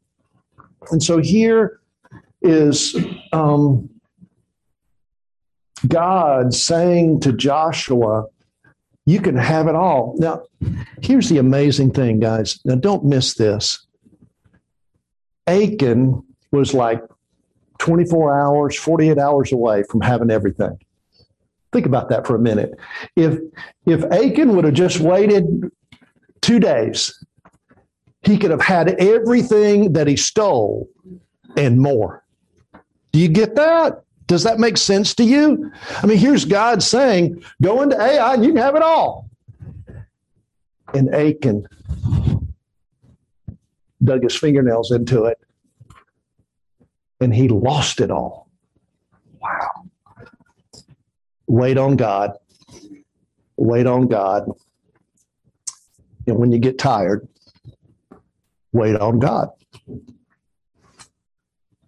And 0.91 1.03
so 1.03 1.19
here 1.19 1.81
is 2.43 2.97
um, 3.33 3.89
God 5.87 6.55
saying 6.55 7.21
to 7.21 7.33
Joshua, 7.33 8.27
You 9.07 9.21
can 9.21 9.37
have 9.37 9.67
it 9.67 9.75
all. 9.75 10.15
Now, 10.19 10.43
here's 11.01 11.29
the 11.29 11.39
amazing 11.39 11.93
thing, 11.93 12.21
guys. 12.21 12.61
Now, 12.65 12.75
don't 12.75 13.05
miss 13.05 13.35
this. 13.35 13.87
Achan 15.47 16.23
was 16.53 16.75
like 16.75 17.03
24 17.79 18.41
hours, 18.41 18.77
48 18.77 19.19
hours 19.19 19.53
away 19.53 19.83
from 19.85 20.01
having 20.03 20.31
everything. 20.31 20.79
Think 21.73 21.87
about 21.87 22.09
that 22.11 22.27
for 22.27 22.35
a 22.35 22.39
minute. 22.39 22.73
If 23.17 23.39
if 23.87 24.05
Achan 24.05 24.55
would 24.55 24.65
have 24.65 24.75
just 24.75 25.01
waited 25.01 25.71
two 26.41 26.59
days, 26.59 27.25
he 28.23 28.39
could 28.39 28.51
have 28.51 28.61
had 28.61 28.89
everything 29.01 29.93
that 29.93 30.07
he 30.07 30.17
stole 30.17 30.89
and 31.57 31.81
more. 31.81 32.25
Do 33.13 33.19
you 33.19 33.29
get 33.29 33.55
that? 33.55 34.03
Does 34.31 34.45
that 34.45 34.61
make 34.61 34.77
sense 34.77 35.13
to 35.17 35.25
you? 35.25 35.73
I 36.01 36.07
mean, 36.07 36.17
here's 36.17 36.45
God 36.45 36.85
saying, 36.85 37.43
go 37.61 37.83
into 37.83 38.01
Ai 38.01 38.35
and 38.35 38.45
you 38.45 38.53
can 38.53 38.63
have 38.63 38.77
it 38.77 38.83
all. 38.83 39.29
And 40.95 41.13
Achan 41.13 41.67
dug 44.01 44.23
his 44.23 44.37
fingernails 44.37 44.93
into 44.93 45.25
it 45.25 45.41
and 47.21 47.35
he 47.35 47.49
lost 47.49 48.01
it 48.01 48.13
all. 48.13 48.49
Wow. 49.41 49.89
Wait 51.49 51.77
on 51.77 51.97
God. 51.97 52.39
Wait 53.57 53.89
on 53.89 54.07
God. 54.07 54.49
And 56.29 56.37
when 56.37 56.53
you 56.53 56.61
get 56.61 56.79
tired, 56.79 57.27
wait 58.71 58.95
on 58.95 59.19
God. 59.19 59.49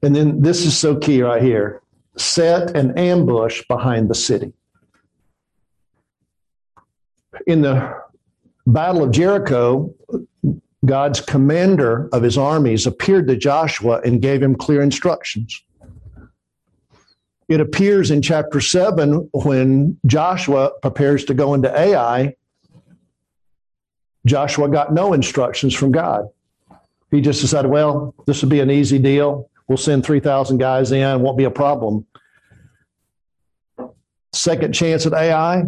And 0.03 0.17
then 0.17 0.43
this 0.43 0.67
is 0.67 0.77
so 0.77 0.97
key 0.97 1.23
right 1.23 1.41
here 1.41 1.82
set 2.17 2.77
an 2.77 2.97
ambush 2.99 3.63
behind 3.69 4.09
the 4.09 4.15
city. 4.15 4.53
In 7.47 7.63
the 7.63 8.03
Battle 8.67 9.03
of 9.03 9.11
Jericho, 9.11 9.95
God's 10.85 11.21
commander 11.21 12.09
of 12.13 12.23
his 12.23 12.37
armies 12.37 12.87
appeared 12.87 13.29
to 13.29 13.37
Joshua 13.37 14.01
and 14.05 14.21
gave 14.21 14.43
him 14.43 14.55
clear 14.55 14.83
instructions. 14.83 15.63
It 17.49 17.61
appears 17.61 18.11
in 18.11 18.23
chapter 18.23 18.61
7 18.61 19.29
when 19.33 19.99
Joshua 20.07 20.73
prepares 20.81 21.25
to 21.27 21.35
go 21.35 21.55
into 21.55 21.77
Ai. 21.77 22.35
Joshua 24.25 24.69
got 24.69 24.93
no 24.93 25.13
instructions 25.13 25.75
from 25.75 25.93
God. 25.93 26.29
He 27.11 27.21
just 27.21 27.41
decided, 27.41 27.71
well, 27.71 28.15
this 28.27 28.43
will 28.43 28.49
be 28.49 28.61
an 28.61 28.71
easy 28.71 28.99
deal. 28.99 29.51
We'll 29.69 29.79
send 29.79 30.05
3,000 30.05 30.59
guys 30.59 30.93
in, 30.93 31.23
won't 31.23 31.39
be 31.39 31.45
a 31.45 31.51
problem. 31.51 32.07
Second 34.33 34.73
chance 34.75 35.07
at 35.07 35.15
Ai. 35.15 35.65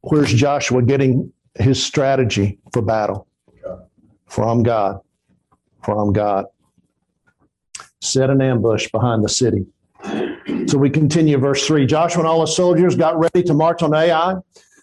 Where's 0.00 0.32
Joshua 0.32 0.82
getting 0.82 1.32
his 1.54 1.82
strategy 1.82 2.58
for 2.72 2.82
battle? 2.82 3.26
From 4.26 4.62
God. 4.62 5.00
From 5.82 6.12
God. 6.12 6.46
Set 8.00 8.30
an 8.30 8.42
ambush 8.42 8.90
behind 8.90 9.24
the 9.24 9.28
city. 9.28 9.66
So 10.66 10.76
we 10.76 10.90
continue 10.90 11.38
verse 11.38 11.66
3. 11.66 11.86
Joshua 11.86 12.20
and 12.20 12.28
all 12.28 12.40
the 12.40 12.46
soldiers 12.46 12.96
got 12.96 13.18
ready 13.18 13.42
to 13.44 13.54
march 13.54 13.82
on 13.82 13.94
Ai. 13.94 14.36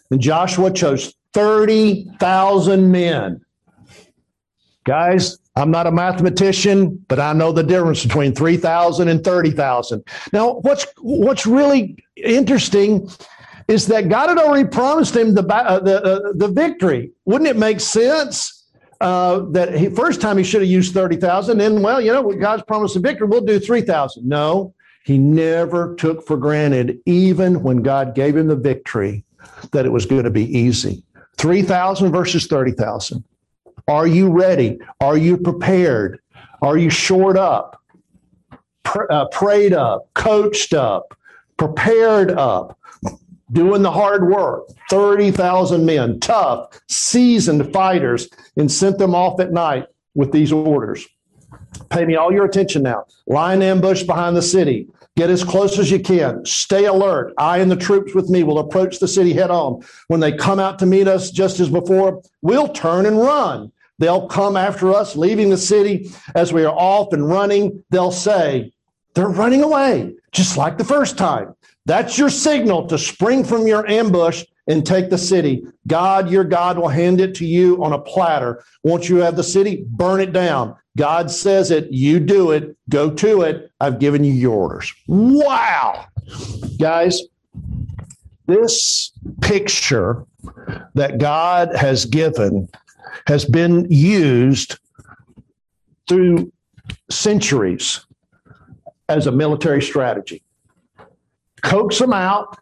And 0.10 0.20
Joshua 0.20 0.72
chose 0.72 1.14
30,000 1.34 2.92
men. 2.92 3.42
Guys, 4.84 5.38
I'm 5.56 5.72
not 5.72 5.88
a 5.88 5.92
mathematician, 5.92 7.04
but 7.08 7.20
I 7.20 7.34
know 7.34 7.52
the 7.52 7.64
difference 7.64 8.06
between 8.06 8.34
3,000 8.34 9.08
and 9.08 9.24
30,000. 9.24 10.04
Now, 10.32 10.54
what's 10.62 10.88
what's 11.00 11.46
really 11.46 11.98
interesting 12.16 13.10
is 13.68 13.88
that 13.88 14.08
God 14.10 14.30
had 14.30 14.38
already 14.38 14.68
promised 14.68 15.16
him 15.16 15.34
the 15.34 15.46
uh, 15.46 15.80
the 15.80 16.04
uh, 16.04 16.32
the 16.36 16.48
victory. 16.48 17.12
Wouldn't 17.26 17.50
it 17.50 17.58
make 17.58 17.80
sense? 17.80 18.62
uh, 19.02 19.40
that 19.50 19.76
he 19.76 19.90
first 19.90 20.22
time 20.22 20.38
he 20.38 20.44
should 20.44 20.62
have 20.62 20.70
used 20.70 20.94
30,000. 20.94 21.58
Then, 21.58 21.82
well, 21.82 22.00
you 22.00 22.14
know, 22.14 22.32
God's 22.34 22.64
promised 22.64 22.96
a 22.96 23.00
victory. 23.00 23.28
We'll 23.28 23.42
do 23.42 23.60
3,000. 23.60 24.24
No, 24.24 24.76
he 25.04 25.18
never 25.18 25.96
took 25.96 26.26
for 26.26 26.38
granted, 26.38 27.00
even 27.08 27.64
when 27.64 27.82
God 27.82 28.14
gave 28.14 28.38
him 28.38 28.48
the 28.48 28.56
victory, 28.56 29.26
that 29.72 29.86
it 29.86 29.90
was 29.90 30.06
going 30.06 30.24
to 30.24 30.30
be 30.30 30.46
easy. 30.56 31.04
3,000 31.38 32.12
versus 32.12 32.46
30,000. 32.46 33.24
Are 33.88 34.08
you 34.08 34.30
ready? 34.30 34.80
Are 35.00 35.18
you 35.18 35.38
prepared? 35.38 36.20
Are 36.62 36.78
you 36.78 36.90
shored 36.90 37.38
up, 37.38 37.82
pr- 38.84 39.12
uh, 39.12 39.26
prayed 39.30 39.74
up, 39.74 40.10
coached 40.14 40.74
up, 40.74 41.18
prepared 41.58 42.32
up, 42.32 42.78
doing 43.52 43.82
the 43.82 43.92
hard 43.92 44.30
work? 44.30 44.68
30,000 44.90 45.86
men, 45.86 46.20
tough, 46.20 46.80
seasoned 46.88 47.74
fighters, 47.74 48.30
and 48.58 48.72
sent 48.72 49.00
them 49.00 49.16
off 49.16 49.40
at 49.40 49.52
night 49.52 49.86
with 50.14 50.32
these 50.32 50.52
orders. 50.52 51.08
Pay 51.90 52.06
me 52.06 52.16
all 52.16 52.32
your 52.32 52.46
attention 52.46 52.84
now. 52.84 53.06
Line 53.28 53.62
ambush 53.62 54.04
behind 54.04 54.36
the 54.38 54.42
city. 54.42 54.88
Get 55.18 55.30
as 55.30 55.44
close 55.44 55.78
as 55.78 55.92
you 55.92 56.00
can. 56.00 56.46
Stay 56.46 56.86
alert. 56.86 57.34
I 57.38 57.58
and 57.58 57.70
the 57.70 57.76
troops 57.76 58.16
with 58.16 58.30
me 58.30 58.44
will 58.44 58.60
approach 58.60 59.00
the 59.00 59.08
city 59.08 59.34
head 59.34 59.52
on. 59.52 59.82
When 60.08 60.22
they 60.22 60.32
come 60.32 60.60
out 60.60 60.80
to 60.80 60.86
meet 60.86 61.08
us, 61.08 61.32
just 61.32 61.60
as 61.60 61.70
before, 61.70 62.22
we'll 62.42 62.70
turn 62.70 63.06
and 63.06 63.18
run. 63.18 63.72
They'll 64.00 64.28
come 64.28 64.58
after 64.58 64.92
us, 64.94 65.16
leaving 65.16 65.50
the 65.50 65.58
city 65.58 66.10
as 66.34 66.52
we 66.52 66.64
are 66.64 66.74
off 66.74 67.14
and 67.14 67.28
running. 67.28 67.84
They'll 67.90 68.12
say, 68.12 68.72
They're 69.14 69.30
running 69.30 69.62
away, 69.62 70.16
just 70.32 70.58
like 70.58 70.78
the 70.78 70.86
first 70.86 71.18
time. 71.18 71.56
That's 71.86 72.18
your 72.18 72.30
signal 72.30 72.88
to 72.88 72.98
spring 72.98 73.44
from 73.44 73.68
your 73.68 73.88
ambush 73.88 74.46
and 74.68 74.86
take 74.86 75.10
the 75.10 75.18
city. 75.18 75.64
God, 75.88 76.32
your 76.32 76.44
God, 76.44 76.78
will 76.78 76.88
hand 76.88 77.20
it 77.20 77.36
to 77.36 77.46
you 77.46 77.84
on 77.84 77.94
a 77.94 78.00
platter. 78.00 78.64
Once 78.84 79.10
you 79.10 79.18
have 79.18 79.36
the 79.36 79.44
city, 79.44 79.84
burn 79.88 80.22
it 80.22 80.32
down. 80.32 80.76
God 80.98 81.32
says 81.32 81.72
it, 81.72 81.92
you 81.92 82.20
do 82.20 82.52
it, 82.52 82.76
go 82.90 83.10
to 83.12 83.42
it. 83.44 83.72
I've 83.80 84.00
given 84.00 84.24
you 84.24 84.34
your 84.34 84.54
orders. 84.54 84.94
Wow. 85.08 86.06
Guys, 86.80 87.22
this 88.46 89.12
picture 89.42 90.26
that 90.96 91.18
God 91.18 91.76
has 91.76 92.06
given 92.06 92.68
has 93.28 93.46
been 93.46 93.86
used 93.90 94.78
through 96.08 96.52
centuries 97.10 98.06
as 99.08 99.28
a 99.28 99.32
military 99.32 99.82
strategy. 99.82 100.44
Coax 101.62 102.00
them 102.00 102.14
out, 102.14 102.58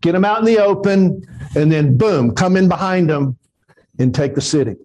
get 0.00 0.12
them 0.12 0.24
out 0.24 0.38
in 0.38 0.44
the 0.44 0.58
open, 0.58 1.22
and 1.56 1.70
then 1.70 1.98
boom, 1.98 2.34
come 2.34 2.56
in 2.56 2.68
behind 2.68 3.10
them 3.10 3.36
and 3.98 4.14
take 4.14 4.34
the 4.34 4.40
city. 4.40 4.76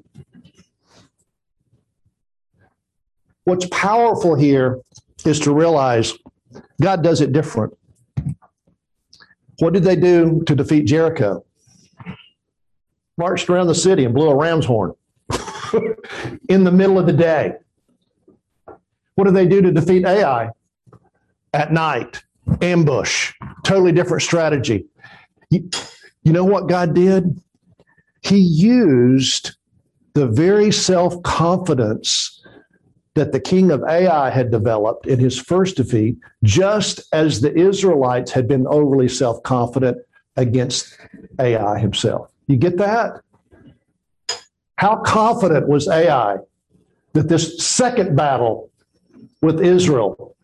What's 3.44 3.68
powerful 3.72 4.36
here 4.36 4.80
is 5.26 5.40
to 5.42 5.54
realize 5.54 6.14
God 6.80 7.04
does 7.04 7.22
it 7.22 7.32
different. 7.32 7.76
What 9.60 9.74
did 9.74 9.84
they 9.84 9.96
do 9.96 10.44
to 10.46 10.56
defeat 10.56 10.86
Jericho? 10.86 11.46
Marched 13.18 13.50
around 13.50 13.68
the 13.68 13.76
city 13.76 14.06
and 14.06 14.14
blew 14.14 14.30
a 14.30 14.36
ram's 14.36 14.66
horn 14.66 14.94
in 16.50 16.64
the 16.64 16.72
middle 16.72 16.98
of 16.98 17.06
the 17.06 17.14
day. 17.14 17.54
What 19.16 19.26
did 19.26 19.36
they 19.36 19.48
do 19.48 19.62
to 19.62 19.72
defeat 19.72 20.06
Ai? 20.06 20.50
At 21.54 21.74
night, 21.74 22.24
ambush, 22.62 23.34
totally 23.64 23.92
different 23.92 24.24
strategy. 24.24 24.86
You, 25.50 25.70
you 26.24 26.32
know 26.34 26.46
what 26.46 26.68
God 26.68 26.96
did? 26.96 27.42
He 28.22 28.38
used 28.38 29.58
the 30.14 30.28
very 30.28 30.72
self 30.72 31.22
confidence 31.24 32.41
that 33.16 33.32
the 33.32 33.40
king 33.40 33.72
of 33.72 33.84
Ai 33.84 34.30
had 34.30 34.52
developed 34.52 35.06
in 35.06 35.20
his 35.20 35.38
first 35.38 35.78
defeat, 35.78 36.18
just 36.44 37.02
as 37.14 37.42
the 37.42 37.54
Israelites 37.54 38.32
had 38.32 38.48
been 38.48 38.66
overly 38.68 39.10
self 39.10 39.42
confident 39.44 39.98
against 40.38 40.98
Ai 41.40 41.78
himself. 41.80 42.32
You 42.48 42.56
get 42.58 42.78
that? 42.78 43.22
How 44.78 44.98
confident 44.98 45.68
was 45.68 45.88
Ai 45.88 46.38
that 47.14 47.28
this 47.28 47.64
second 47.64 48.16
battle 48.16 48.72
with 49.42 49.62
Israel 49.62 50.36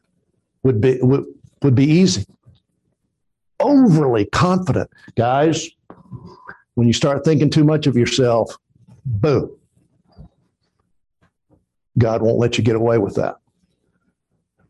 would 0.63 0.81
be 0.81 0.99
would, 1.01 1.25
would 1.63 1.75
be 1.75 1.85
easy? 1.85 2.25
Overly 3.59 4.25
confident, 4.25 4.89
guys. 5.15 5.69
When 6.75 6.85
you 6.85 6.93
start 6.93 7.25
thinking 7.25 7.49
too 7.49 7.63
much 7.63 7.87
of 7.87 7.97
yourself, 7.97 8.55
boom, 9.03 9.56
God 11.97 12.21
won't 12.21 12.39
let 12.39 12.57
you 12.57 12.63
get 12.63 12.75
away 12.75 12.97
with 12.97 13.15
that. 13.15 13.37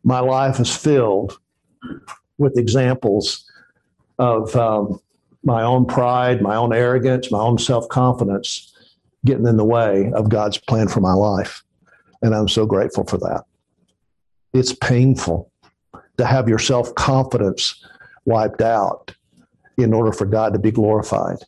My 0.02 0.20
life 0.20 0.60
is 0.60 0.74
filled 0.74 1.38
with 2.38 2.56
examples 2.56 3.44
of 4.18 4.54
um, 4.56 5.00
my 5.44 5.62
own 5.62 5.86
pride, 5.86 6.40
my 6.40 6.56
own 6.56 6.72
arrogance, 6.72 7.30
my 7.30 7.40
own 7.40 7.58
self 7.58 7.88
confidence 7.88 8.74
getting 9.24 9.46
in 9.46 9.56
the 9.56 9.64
way 9.64 10.12
of 10.12 10.28
God's 10.28 10.58
plan 10.58 10.88
for 10.88 11.00
my 11.00 11.12
life. 11.12 11.62
And 12.22 12.34
I'm 12.34 12.48
so 12.48 12.66
grateful 12.66 13.04
for 13.04 13.18
that. 13.18 13.44
It's 14.52 14.72
painful 14.72 15.50
to 16.16 16.24
have 16.24 16.48
your 16.48 16.58
self 16.58 16.94
confidence 16.94 17.84
wiped 18.24 18.62
out 18.62 19.14
in 19.76 19.92
order 19.92 20.12
for 20.12 20.26
God 20.26 20.52
to 20.52 20.58
be 20.58 20.70
glorified. 20.70 21.38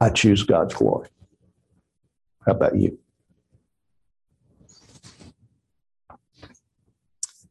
I 0.00 0.10
choose 0.10 0.42
God's 0.42 0.74
glory. 0.74 1.08
How 2.46 2.52
about 2.52 2.76
you? 2.76 2.98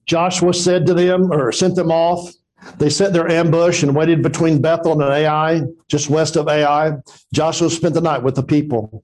Joshua 0.06 0.54
said 0.54 0.86
to 0.88 0.94
them, 0.94 1.32
or 1.32 1.52
sent 1.52 1.76
them 1.76 1.92
off. 1.92 2.32
They 2.78 2.90
set 2.90 3.14
their 3.14 3.30
ambush 3.30 3.84
and 3.84 3.96
waited 3.96 4.24
between 4.24 4.62
Bethel 4.62 4.94
and 4.94 5.04
Ai, 5.04 5.62
just 5.88 6.10
west 6.10 6.36
of 6.36 6.48
Ai. 6.48 6.94
Joshua 7.34 7.70
spent 7.70 7.94
the 7.94 8.02
night 8.02 8.24
with 8.24 8.36
the 8.36 8.44
people. 8.44 9.04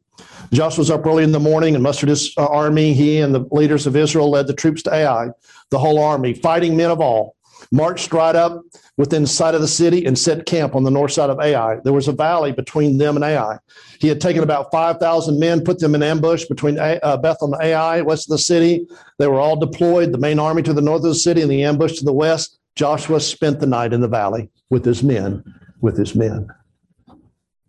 Joshua 0.51 0.81
was 0.81 0.91
up 0.91 1.05
early 1.05 1.23
in 1.23 1.31
the 1.31 1.39
morning 1.39 1.75
and 1.75 1.83
mustered 1.83 2.09
his 2.09 2.33
uh, 2.37 2.45
army. 2.45 2.93
He 2.93 3.19
and 3.19 3.33
the 3.33 3.47
leaders 3.51 3.87
of 3.87 3.95
Israel 3.95 4.29
led 4.29 4.47
the 4.47 4.53
troops 4.53 4.83
to 4.83 4.93
Ai, 4.93 5.29
the 5.69 5.79
whole 5.79 5.99
army, 5.99 6.33
fighting 6.33 6.75
men 6.75 6.91
of 6.91 6.99
all 6.99 7.35
marched 7.71 8.11
right 8.11 8.35
up 8.35 8.61
within 8.97 9.25
sight 9.25 9.55
of 9.55 9.61
the 9.61 9.67
city 9.67 10.05
and 10.05 10.17
set 10.17 10.45
camp 10.45 10.75
on 10.75 10.83
the 10.83 10.91
north 10.91 11.13
side 11.13 11.29
of 11.29 11.39
Ai. 11.39 11.77
There 11.83 11.93
was 11.93 12.07
a 12.07 12.13
valley 12.13 12.51
between 12.51 12.97
them 12.97 13.15
and 13.15 13.23
Ai. 13.23 13.57
He 13.99 14.07
had 14.07 14.19
taken 14.19 14.43
about 14.43 14.71
5,000 14.71 15.39
men, 15.39 15.63
put 15.63 15.79
them 15.79 15.95
in 15.95 16.03
ambush 16.03 16.45
between 16.45 16.77
uh, 16.77 17.17
Bethel 17.17 17.53
and 17.53 17.63
Ai, 17.63 18.01
west 18.01 18.27
of 18.27 18.31
the 18.31 18.43
city. 18.43 18.85
They 19.19 19.27
were 19.27 19.39
all 19.39 19.55
deployed, 19.55 20.11
the 20.11 20.17
main 20.17 20.39
army 20.39 20.61
to 20.63 20.73
the 20.73 20.81
north 20.81 21.03
of 21.03 21.09
the 21.09 21.15
city 21.15 21.41
and 21.41 21.49
the 21.49 21.63
ambush 21.63 21.97
to 21.97 22.05
the 22.05 22.13
west. 22.13 22.59
Joshua 22.75 23.19
spent 23.19 23.59
the 23.59 23.67
night 23.67 23.93
in 23.93 24.01
the 24.01 24.07
valley 24.07 24.49
with 24.69 24.85
his 24.85 25.03
men, 25.03 25.43
with 25.81 25.97
his 25.97 26.15
men. 26.15 26.47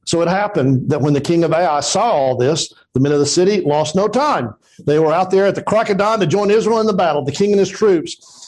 So 0.04 0.20
it 0.20 0.28
happened 0.28 0.90
that 0.90 1.00
when 1.00 1.14
the 1.14 1.20
king 1.20 1.44
of 1.44 1.52
Ai 1.52 1.80
saw 1.80 2.10
all 2.10 2.36
this, 2.36 2.72
the 2.92 3.00
men 3.00 3.12
of 3.12 3.20
the 3.20 3.26
city 3.26 3.60
lost 3.60 3.94
no 3.94 4.08
time. 4.08 4.52
They 4.84 4.98
were 4.98 5.12
out 5.12 5.30
there 5.30 5.46
at 5.46 5.54
the 5.54 5.62
crocodile 5.62 6.18
to 6.18 6.26
join 6.26 6.50
Israel 6.50 6.80
in 6.80 6.86
the 6.86 6.92
battle, 6.92 7.24
the 7.24 7.30
king 7.30 7.52
and 7.52 7.60
his 7.60 7.70
troops 7.70 8.41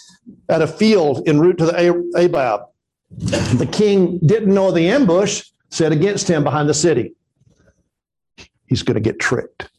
at 0.49 0.63
a 0.63 0.67
field 0.67 1.29
en 1.29 1.39
route 1.41 1.59
to 1.59 1.67
the 1.67 1.73
Arabah. 1.73 2.67
The 3.11 3.69
king 3.71 4.19
didn't 4.19 4.53
know 4.53 4.71
the 4.71 4.89
ambush 4.89 5.45
set 5.71 5.93
against 5.93 6.29
him 6.29 6.45
behind 6.45 6.69
the 6.69 6.75
city. 6.75 7.15
He's 8.67 8.83
going 8.83 8.95
to 8.95 9.01
get 9.01 9.21
tricked. 9.21 9.71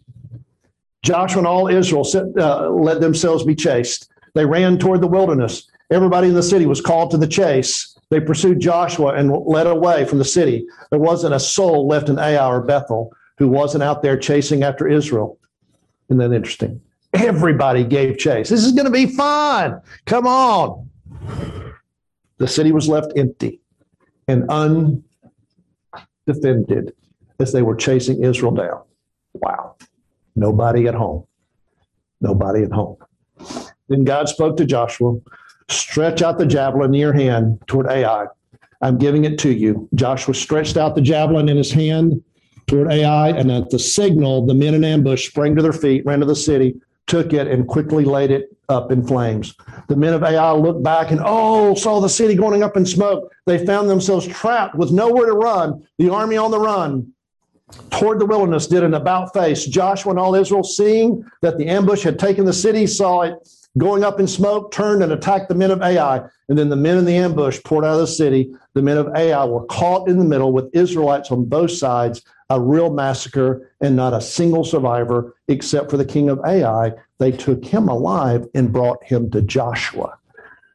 Joshua 1.04 1.40
and 1.40 1.48
all 1.48 1.68
Israel 1.68 2.04
set, 2.04 2.26
uh, 2.38 2.70
let 2.70 3.02
themselves 3.02 3.44
be 3.44 3.56
chased. 3.56 4.10
They 4.34 4.46
ran 4.46 4.78
toward 4.78 5.02
the 5.02 5.08
wilderness. 5.08 5.70
Everybody 5.92 6.30
in 6.30 6.34
the 6.34 6.44
city 6.44 6.66
was 6.66 6.82
called 6.82 7.12
to 7.12 7.18
the 7.18 7.28
chase. 7.28 7.98
They 8.10 8.20
pursued 8.20 8.60
Joshua 8.60 9.14
and 9.14 9.32
led 9.32 9.68
away 9.68 10.06
from 10.06 10.18
the 10.18 10.26
city. 10.26 10.66
There 10.90 11.00
wasn't 11.00 11.36
a 11.36 11.40
soul 11.40 11.88
left 11.88 12.10
in 12.10 12.20
Ai 12.20 12.48
or 12.48 12.62
Bethel 12.62 13.12
who 13.38 13.48
wasn't 13.48 13.84
out 13.84 14.02
there 14.02 14.18
chasing 14.18 14.64
after 14.64 14.88
Israel. 14.88 15.38
Isn't 16.10 16.18
that 16.18 16.36
interesting? 16.36 16.82
Everybody 17.16 17.84
gave 17.84 18.18
chase. 18.18 18.50
This 18.50 18.64
is 18.64 18.72
going 18.74 18.86
to 18.86 18.92
be 18.92 19.06
fun. 19.06 19.82
Come 20.06 20.28
on. 20.28 20.90
The 22.38 22.48
city 22.48 22.72
was 22.72 22.88
left 22.90 23.14
empty 23.16 23.62
and 24.28 24.50
undefended 24.50 25.04
as 27.40 27.54
they 27.54 27.62
were 27.62 27.76
chasing 27.76 28.24
Israel 28.24 28.52
down. 28.52 28.82
Wow. 29.34 29.76
Nobody 30.36 30.88
at 30.88 30.96
home. 30.96 31.26
Nobody 32.22 32.64
at 32.64 32.72
home. 32.72 32.98
Then 33.88 34.04
God 34.04 34.28
spoke 34.28 34.58
to 34.58 34.66
Joshua 34.66 35.20
Stretch 35.70 36.22
out 36.22 36.38
the 36.38 36.46
javelin 36.46 36.94
in 36.94 37.00
your 37.00 37.14
hand 37.14 37.60
toward 37.68 37.88
Ai. 37.88 38.28
I'm 38.82 38.98
giving 38.98 39.26
it 39.26 39.40
to 39.40 39.52
you. 39.52 39.90
Joshua 39.96 40.34
stretched 40.34 40.78
out 40.78 40.96
the 40.96 41.02
javelin 41.02 41.50
in 41.50 41.58
his 41.58 41.72
hand 41.72 42.24
toward 42.68 42.92
Ai, 42.92 43.30
and 43.30 43.52
at 43.52 43.70
the 43.70 43.80
signal, 43.80 44.46
the 44.46 44.54
men 44.54 44.74
in 44.74 44.84
ambush 44.84 45.28
sprang 45.28 45.56
to 45.56 45.62
their 45.62 45.74
feet, 45.74 46.06
ran 46.06 46.20
to 46.20 46.26
the 46.26 46.36
city, 46.36 46.76
took 47.08 47.34
it 47.34 47.48
and 47.48 47.68
quickly 47.68 48.04
laid 48.04 48.32
it 48.32 48.56
up 48.70 48.92
in 48.92 49.06
flames. 49.06 49.56
The 49.88 49.96
men 49.96 50.14
of 50.14 50.24
Ai 50.24 50.52
looked 50.52 50.84
back 50.84 51.12
and, 51.12 51.22
oh, 51.24 51.76
saw 51.76 52.00
the 52.00 52.10
city 52.10 52.36
going 52.36 52.64
up 52.64 52.78
in 52.78 52.86
smoke. 52.86 53.32
They 53.46 53.66
found 53.66 53.90
themselves 53.90 54.28
trapped 54.28 54.76
with 54.76 54.92
nowhere 54.92 55.28
to 55.28 55.34
run, 55.34 55.86
the 55.98 56.10
army 56.10 56.38
on 56.38 56.52
the 56.52 56.60
run. 56.60 57.12
toward 57.92 58.20
the 58.20 58.26
wilderness 58.26 58.68
did 58.68 58.84
an 58.84 58.94
about 58.94 59.34
face. 59.34 59.66
Joshua 59.66 60.12
and 60.12 60.20
all 60.20 60.36
Israel, 60.36 60.64
seeing 60.64 61.26
that 61.42 61.58
the 61.58 61.68
ambush 61.68 62.04
had 62.04 62.20
taken 62.20 62.46
the 62.46 62.54
city, 62.54 62.88
saw 62.88 63.22
it 63.22 63.34
going 63.78 64.04
up 64.04 64.20
in 64.20 64.28
smoke, 64.28 64.72
turned 64.72 65.04
and 65.04 65.12
attacked 65.12 65.50
the 65.50 65.56
men 65.56 65.72
of 65.72 65.82
Ai. 65.82 66.24
And 66.48 66.58
then 66.58 66.70
the 66.70 66.76
men 66.76 66.98
in 66.98 67.06
the 67.06 67.18
ambush 67.18 67.62
poured 67.64 67.86
out 67.86 67.96
of 67.96 68.00
the 68.00 68.08
city. 68.08 68.54
The 68.74 68.82
men 68.82 68.98
of 68.98 69.14
Ai 69.16 69.46
were 69.46 69.66
caught 69.66 70.08
in 70.08 70.18
the 70.18 70.26
middle 70.26 70.52
with 70.52 70.74
Israelites 70.74 71.32
on 71.32 71.46
both 71.46 71.72
sides, 71.72 72.22
a 72.50 72.62
real 72.62 72.94
massacre, 72.94 73.72
and 73.82 73.96
not 73.96 74.14
a 74.14 74.22
single 74.22 74.64
survivor 74.64 75.36
except 75.48 75.90
for 75.90 75.98
the 75.98 76.06
king 76.06 76.30
of 76.30 76.40
Ai. 76.46 76.94
They 77.20 77.32
took 77.32 77.66
him 77.66 77.88
alive 77.90 78.46
and 78.54 78.72
brought 78.72 79.04
him 79.04 79.30
to 79.32 79.42
Joshua. 79.42 80.18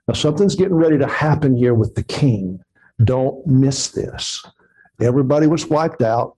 Now, 0.09 0.14
something's 0.14 0.57
getting 0.57 0.74
ready 0.74 0.98
to 0.98 1.07
happen 1.07 1.57
here 1.57 1.74
with 1.74 1.94
the 1.94 2.03
king. 2.03 2.62
Don't 3.05 3.46
miss 3.46 3.88
this. 3.88 4.44
Everybody 5.01 5.46
was 5.46 5.66
wiped 5.66 6.03
out. 6.03 6.36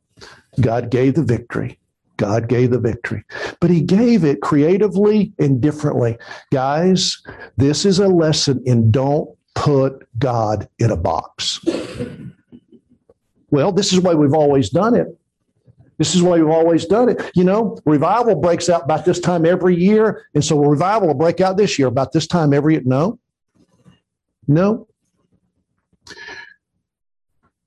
God 0.61 0.91
gave 0.91 1.15
the 1.15 1.23
victory. 1.23 1.79
God 2.23 2.49
gave 2.49 2.71
the 2.71 2.79
victory, 2.79 3.25
but 3.61 3.69
He 3.69 3.81
gave 3.81 4.25
it 4.25 4.41
creatively 4.41 5.33
and 5.41 5.61
differently. 5.61 6.17
Guys, 6.53 7.21
this 7.57 7.85
is 7.85 7.99
a 7.99 8.07
lesson 8.07 8.63
in 8.65 8.93
don't 8.93 9.29
put 9.57 10.07
God 10.21 10.69
in 10.79 10.93
a 10.93 10.97
box. 10.97 11.59
Well, 13.51 13.73
this 13.73 13.93
is 13.93 13.99
why 13.99 14.15
we've 14.15 14.35
always 14.35 14.71
done 14.71 14.95
it. 14.95 15.09
This 15.99 16.15
is 16.15 16.23
why 16.23 16.37
we've 16.39 16.49
always 16.49 16.87
done 16.87 17.09
it. 17.09 17.31
You 17.35 17.43
know, 17.43 17.77
revival 17.85 18.37
breaks 18.37 18.69
out 18.69 18.85
about 18.85 19.05
this 19.05 19.19
time 19.19 19.45
every 19.45 19.77
year. 19.77 20.27
And 20.35 20.45
so 20.45 20.59
revival 20.59 21.09
will 21.09 21.15
break 21.15 21.41
out 21.41 21.57
this 21.57 21.77
year 21.77 21.89
about 21.89 22.13
this 22.13 22.29
time 22.29 22.53
every 22.53 22.75
year. 22.75 22.83
No, 22.85 23.19
no. 24.47 24.87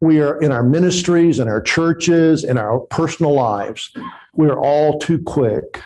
We 0.05 0.21
are 0.21 0.39
in 0.39 0.51
our 0.51 0.61
ministries 0.61 1.39
and 1.39 1.49
our 1.49 1.59
churches 1.59 2.43
and 2.43 2.59
our 2.59 2.79
personal 2.79 3.33
lives. 3.33 3.91
We're 4.35 4.59
all 4.59 4.99
too 4.99 5.17
quick 5.23 5.81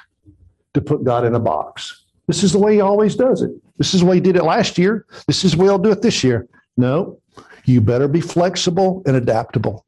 to 0.73 0.81
put 0.81 1.05
God 1.05 1.23
in 1.23 1.35
a 1.35 1.39
box. 1.39 2.03
This 2.27 2.43
is 2.43 2.51
the 2.51 2.59
way 2.59 2.73
he 2.73 2.81
always 2.81 3.15
does 3.15 3.41
it. 3.41 3.51
This 3.77 3.93
is 3.93 4.01
the 4.01 4.05
way 4.05 4.15
he 4.15 4.21
did 4.21 4.35
it 4.35 4.43
last 4.43 4.77
year. 4.77 5.05
This 5.25 5.45
is 5.45 5.53
the 5.53 5.59
way 5.59 5.67
he'll 5.67 5.77
do 5.77 5.91
it 5.91 6.01
this 6.01 6.21
year. 6.21 6.49
No, 6.75 7.17
you 7.63 7.79
better 7.79 8.09
be 8.09 8.19
flexible 8.19 9.03
and 9.05 9.15
adaptable. 9.15 9.85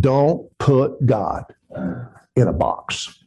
Don't 0.00 0.46
put 0.58 1.06
God 1.06 1.46
in 2.36 2.48
a 2.48 2.52
box. 2.52 3.24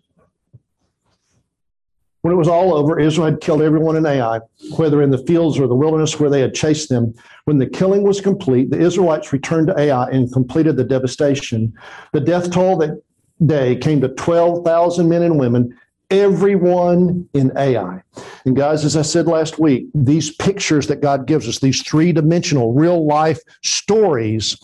When 2.22 2.34
it 2.34 2.38
was 2.38 2.50
all 2.50 2.74
over, 2.74 3.00
Israel 3.00 3.28
had 3.28 3.40
killed 3.40 3.62
everyone 3.62 3.96
in 3.96 4.06
Ai, 4.06 4.42
whether 4.76 5.02
in 5.02 5.10
the 5.10 5.26
fields 5.26 5.58
or 5.58 5.68
the 5.68 5.76
wilderness 5.76 6.20
where 6.20 6.30
they 6.30 6.42
had 6.42 6.54
chased 6.54 6.90
them. 6.90 7.14
When 7.46 7.60
the 7.60 7.68
killing 7.68 8.04
was 8.04 8.20
complete, 8.20 8.70
the 8.70 8.80
Israelites 8.80 9.32
returned 9.32 9.68
to 9.68 9.80
Ai 9.80 10.10
and 10.10 10.32
completed 10.32 10.76
the 10.76 10.84
devastation. 10.84 11.74
The 12.12 12.20
death 12.20 12.52
toll 12.52 12.78
that 12.78 13.02
day 13.46 13.78
came 13.78 14.02
to 14.02 14.10
12,000 14.10 15.08
men 15.08 15.24
and 15.24 15.40
women, 15.40 15.78
everyone 16.10 17.30
in 17.34 17.56
Ai. 17.58 18.02
And 18.46 18.56
guys, 18.56 18.84
as 18.84 18.98
I 18.98 19.04
said 19.04 19.28
last 19.28 19.60
week, 19.60 19.88
these 19.94 20.36
pictures 20.36 20.88
that 20.88 21.02
God 21.02 21.28
gives 21.28 21.48
us, 21.48 21.60
these 21.60 21.84
three 21.84 22.12
dimensional 22.12 22.74
real 22.74 23.06
life 23.06 23.40
stories, 23.64 24.58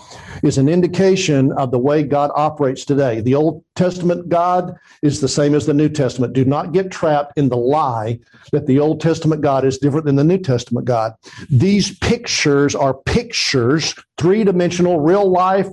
is 0.44 0.58
an 0.58 0.68
indication 0.68 1.52
of 1.54 1.72
the 1.72 1.78
way 1.78 2.04
God 2.04 2.32
operates 2.36 2.84
today. 2.84 3.22
The 3.22 3.36
Old 3.36 3.64
Testament 3.76 4.28
God 4.30 4.76
is 5.04 5.22
the 5.22 5.28
same 5.28 5.54
as 5.54 5.66
the 5.66 5.74
New 5.74 5.90
Testament. 5.90 6.34
Do 6.34 6.46
not 6.46 6.72
get 6.72 6.92
trapped 6.92 7.38
in 7.38 7.50
the 7.50 7.58
lie 7.58 8.20
that 8.52 8.66
the 8.66 8.80
Old 8.80 9.00
Testament 9.00 9.42
God 9.42 9.66
is 9.66 9.78
different 9.78 10.06
than 10.06 10.16
the 10.16 10.24
New 10.24 10.40
Testament 10.40 10.86
God. 10.86 11.14
These 11.50 11.98
pictures 12.00 12.74
are 12.74 12.94
pictures, 12.94 13.94
three 14.18 14.44
dimensional, 14.44 15.00
real 15.00 15.30
life 15.30 15.68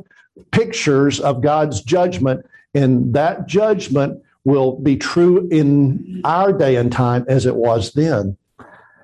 pictures 0.50 1.20
of 1.20 1.40
God's 1.40 1.82
judgment. 1.82 2.44
And 2.74 3.14
that 3.14 3.46
judgment 3.46 4.22
will 4.44 4.78
be 4.80 4.96
true 4.96 5.48
in 5.50 6.20
our 6.24 6.52
day 6.52 6.76
and 6.76 6.92
time 6.92 7.24
as 7.28 7.46
it 7.46 7.56
was 7.56 7.92
then. 7.92 8.36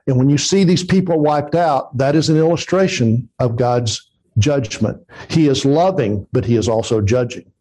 And 0.07 0.17
when 0.17 0.31
you 0.31 0.39
see 0.39 0.65
these 0.65 0.85
people 0.85 1.21
wiped 1.21 1.55
out, 1.55 1.97
that 1.97 2.17
is 2.17 2.29
an 2.31 2.37
illustration 2.37 3.29
of 3.39 3.57
God's 3.57 4.11
judgment. 4.39 5.05
He 5.29 5.49
is 5.49 5.65
loving, 5.65 6.27
but 6.33 6.45
he 6.45 6.57
is 6.57 6.69
also 6.69 7.01
judging. 7.01 7.53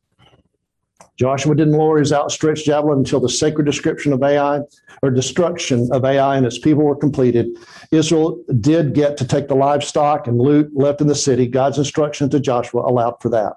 Joshua 1.17 1.55
didn't 1.55 1.73
lower 1.73 1.97
his 1.97 2.13
outstretched 2.13 2.65
javelin 2.65 2.99
until 2.99 3.19
the 3.19 3.27
sacred 3.27 3.65
description 3.65 4.13
of 4.13 4.21
Ai 4.21 4.61
or 5.01 5.09
destruction 5.09 5.89
of 5.91 6.05
Ai 6.05 6.37
and 6.37 6.45
its 6.45 6.59
people 6.59 6.83
were 6.83 6.95
completed. 6.95 7.47
Israel 7.91 8.41
did 8.61 8.93
get 8.93 9.17
to 9.17 9.25
take 9.25 9.47
the 9.47 9.55
livestock 9.55 10.27
and 10.27 10.39
loot 10.39 10.69
left 10.75 11.01
in 11.01 11.07
the 11.07 11.15
city. 11.15 11.47
God's 11.47 11.79
instruction 11.79 12.29
to 12.29 12.39
Joshua 12.39 12.81
allowed 12.81 13.19
for 13.19 13.29
that. 13.29 13.53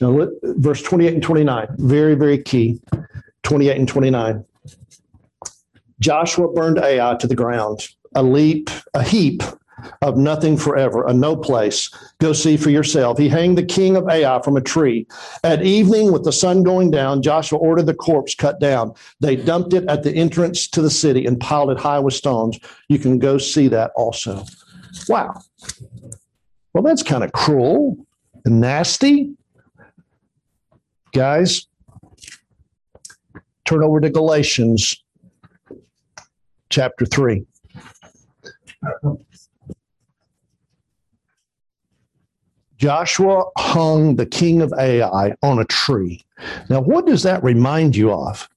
Now, 0.00 0.28
verse 0.42 0.82
28 0.82 1.14
and 1.14 1.22
29, 1.22 1.68
very, 1.78 2.16
very 2.16 2.42
key. 2.42 2.80
28 3.42 3.76
and 3.76 3.88
29. 3.88 4.44
Joshua 6.00 6.52
burned 6.52 6.78
Ai 6.78 7.14
to 7.16 7.26
the 7.26 7.34
ground, 7.34 7.88
a 8.14 8.22
leap, 8.22 8.70
a 8.94 9.02
heap 9.02 9.42
of 10.02 10.16
nothing 10.16 10.56
forever, 10.56 11.06
a 11.06 11.12
no 11.12 11.36
place. 11.36 11.90
Go 12.18 12.32
see 12.32 12.56
for 12.56 12.70
yourself. 12.70 13.18
He 13.18 13.28
hanged 13.28 13.58
the 13.58 13.64
king 13.64 13.96
of 13.96 14.08
Ai 14.08 14.40
from 14.42 14.56
a 14.56 14.60
tree. 14.60 15.06
At 15.44 15.62
evening, 15.62 16.12
with 16.12 16.24
the 16.24 16.32
sun 16.32 16.62
going 16.62 16.90
down, 16.90 17.22
Joshua 17.22 17.58
ordered 17.58 17.86
the 17.86 17.94
corpse 17.94 18.34
cut 18.34 18.60
down. 18.60 18.94
They 19.20 19.36
dumped 19.36 19.72
it 19.74 19.84
at 19.88 20.02
the 20.02 20.12
entrance 20.12 20.68
to 20.68 20.82
the 20.82 20.90
city 20.90 21.26
and 21.26 21.40
piled 21.40 21.70
it 21.70 21.78
high 21.78 21.98
with 21.98 22.14
stones. 22.14 22.58
You 22.88 22.98
can 22.98 23.18
go 23.18 23.38
see 23.38 23.68
that 23.68 23.92
also. 23.96 24.44
Wow. 25.08 25.40
Well, 26.72 26.82
that's 26.82 27.02
kind 27.02 27.24
of 27.24 27.32
cruel 27.32 28.06
and 28.44 28.60
nasty. 28.60 29.34
Guys, 31.12 31.66
turn 33.70 33.84
over 33.84 34.00
to 34.00 34.10
Galatians 34.10 35.04
chapter 36.70 37.06
3. 37.06 37.46
Joshua 42.78 43.44
hung 43.56 44.16
the 44.16 44.26
king 44.26 44.60
of 44.60 44.72
Ai 44.76 45.34
on 45.42 45.60
a 45.60 45.64
tree. 45.66 46.20
Now, 46.68 46.80
what 46.80 47.06
does 47.06 47.22
that 47.22 47.44
remind 47.44 47.94
you 47.94 48.10
of? 48.10 48.48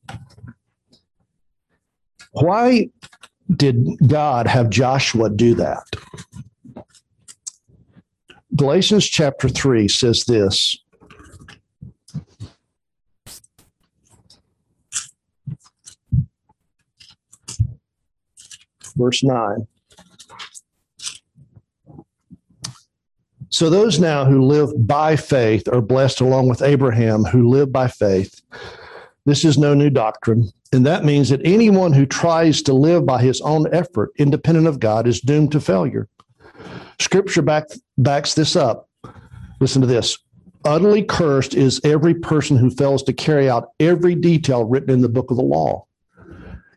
Why 2.32 2.90
did 3.56 3.86
God 4.08 4.48
have 4.48 4.72
Joshua 4.72 5.30
do 5.30 5.54
that? 5.56 5.84
Galatians 8.56 9.06
chapter 9.06 9.48
3 9.48 9.88
says 9.88 10.26
this 10.26 10.83
verse 18.96 19.24
9. 19.24 19.68
So 23.50 23.70
those 23.70 24.00
now 24.00 24.26
who 24.26 24.42
live 24.42 24.72
by 24.88 25.16
faith 25.16 25.68
are 25.72 25.82
blessed 25.82 26.22
along 26.22 26.50
with 26.50 26.64
Abraham, 26.64 27.24
who 27.24 27.50
lived 27.50 27.72
by 27.72 27.88
faith. 27.88 28.42
This 29.26 29.46
is 29.46 29.60
no 29.60 29.76
new 29.76 29.92
doctrine. 29.92 30.50
And 30.72 30.84
that 30.88 31.06
means 31.06 31.30
that 31.30 31.46
anyone 31.46 31.94
who 31.94 32.08
tries 32.08 32.64
to 32.64 32.74
live 32.74 33.06
by 33.06 33.22
his 33.22 33.42
own 33.42 33.72
effort, 33.72 34.12
independent 34.18 34.66
of 34.66 34.80
God, 34.80 35.08
is 35.08 35.22
doomed 35.22 35.52
to 35.52 35.62
failure. 35.62 36.10
Scripture 37.00 37.44
back, 37.44 37.66
backs 37.96 38.34
this 38.34 38.56
up. 38.56 38.90
Listen 39.60 39.82
to 39.82 39.88
this. 39.88 40.18
Utterly 40.66 41.04
cursed 41.04 41.54
is 41.54 41.80
every 41.84 42.16
person 42.16 42.58
who 42.58 42.72
fails 42.72 43.04
to 43.04 43.14
carry 43.14 43.50
out 43.50 43.70
every 43.80 44.16
detail 44.16 44.64
written 44.64 44.90
in 44.90 45.02
the 45.02 45.10
book 45.10 45.30
of 45.30 45.38
the 45.38 45.44
law. 45.44 45.86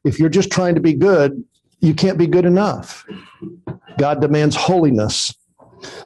If 0.04 0.18
you're 0.18 0.28
just 0.28 0.50
trying 0.50 0.74
to 0.74 0.80
be 0.80 0.92
good, 0.92 1.42
you 1.80 1.94
can't 1.94 2.18
be 2.18 2.26
good 2.26 2.44
enough. 2.44 3.06
God 3.98 4.20
demands 4.20 4.56
holiness. 4.56 5.34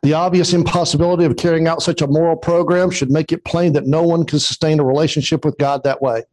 The 0.03 0.15
obvious 0.15 0.53
impossibility 0.53 1.25
of 1.25 1.37
carrying 1.37 1.69
out 1.69 1.83
such 1.83 2.03
a 2.03 2.07
moral 2.07 2.37
program 2.37 2.91
should 2.91 3.11
make 3.11 3.33
it 3.33 3.45
plain 3.45 3.73
that 3.75 3.87
no 3.87 4.03
one 4.03 4.25
can 4.25 4.39
sustain 4.39 4.81
a 4.81 4.85
relationship 4.85 5.45
with 5.45 5.59
God 5.59 5.85
that 5.85 6.03
way. 6.03 6.25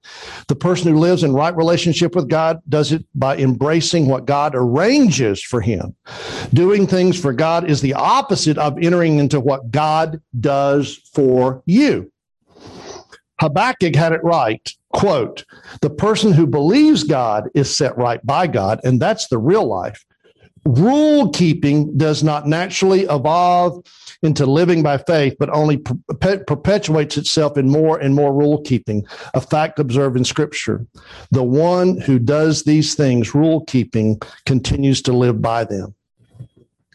The 0.48 0.56
person 0.56 0.92
who 0.92 1.00
lives 1.00 1.24
in 1.24 1.34
right 1.34 1.56
relationship 1.56 2.16
with 2.16 2.30
God 2.30 2.60
does 2.68 2.92
it 2.92 3.06
by 3.14 3.38
embracing 3.38 4.08
what 4.08 4.26
God 4.26 4.54
arranges 4.56 5.42
for 5.42 5.62
him. 5.62 5.96
Doing 6.54 6.88
things 6.88 7.20
for 7.20 7.32
God 7.32 7.70
is 7.70 7.82
the 7.82 7.94
opposite 7.94 8.58
of 8.58 8.78
entering 8.82 9.20
into 9.20 9.40
what 9.40 9.72
God 9.72 10.22
does 10.40 10.96
for 11.14 11.62
you. 11.66 12.12
Habakkuk 13.40 13.96
had 13.96 14.14
it 14.14 14.24
right. 14.24 14.68
Quote, 14.98 15.45
the 15.82 15.89
person 15.89 16.34
who 16.34 16.48
believes 16.48 17.04
God 17.04 17.50
is 17.54 17.76
set 17.76 17.98
right 17.98 18.24
by 18.26 18.48
God, 18.48 18.80
and 18.84 19.00
that's 19.00 19.28
the 19.28 19.38
real 19.38 19.66
life 19.66 20.04
rule 20.68 21.30
keeping 21.30 21.95
does 21.98 22.24
not 22.24 22.48
naturally 22.48 23.04
evolve 23.04 23.86
into 24.22 24.45
living 24.45 24.84
by 24.84 24.98
faith, 24.98 25.36
but 25.39 25.50
only 25.50 25.78
per- 25.78 26.43
perpetuates 26.43 27.18
itself 27.18 27.58
in 27.58 27.70
more 27.70 28.00
and 28.00 28.14
more 28.14 28.34
rule 28.34 28.62
keeping, 28.64 29.06
a 29.34 29.41
fact 29.41 29.80
observed 29.80 30.18
in 30.18 30.26
Scripture. 30.26 30.86
The 31.32 31.43
one 31.43 32.00
who 32.02 32.20
does 32.20 32.64
these 32.64 32.95
things, 32.95 33.34
rule 33.34 33.64
keeping, 33.66 34.20
continues 34.45 35.02
to 35.04 35.14
live 35.14 35.41
by 35.41 35.64
them. 35.64 35.95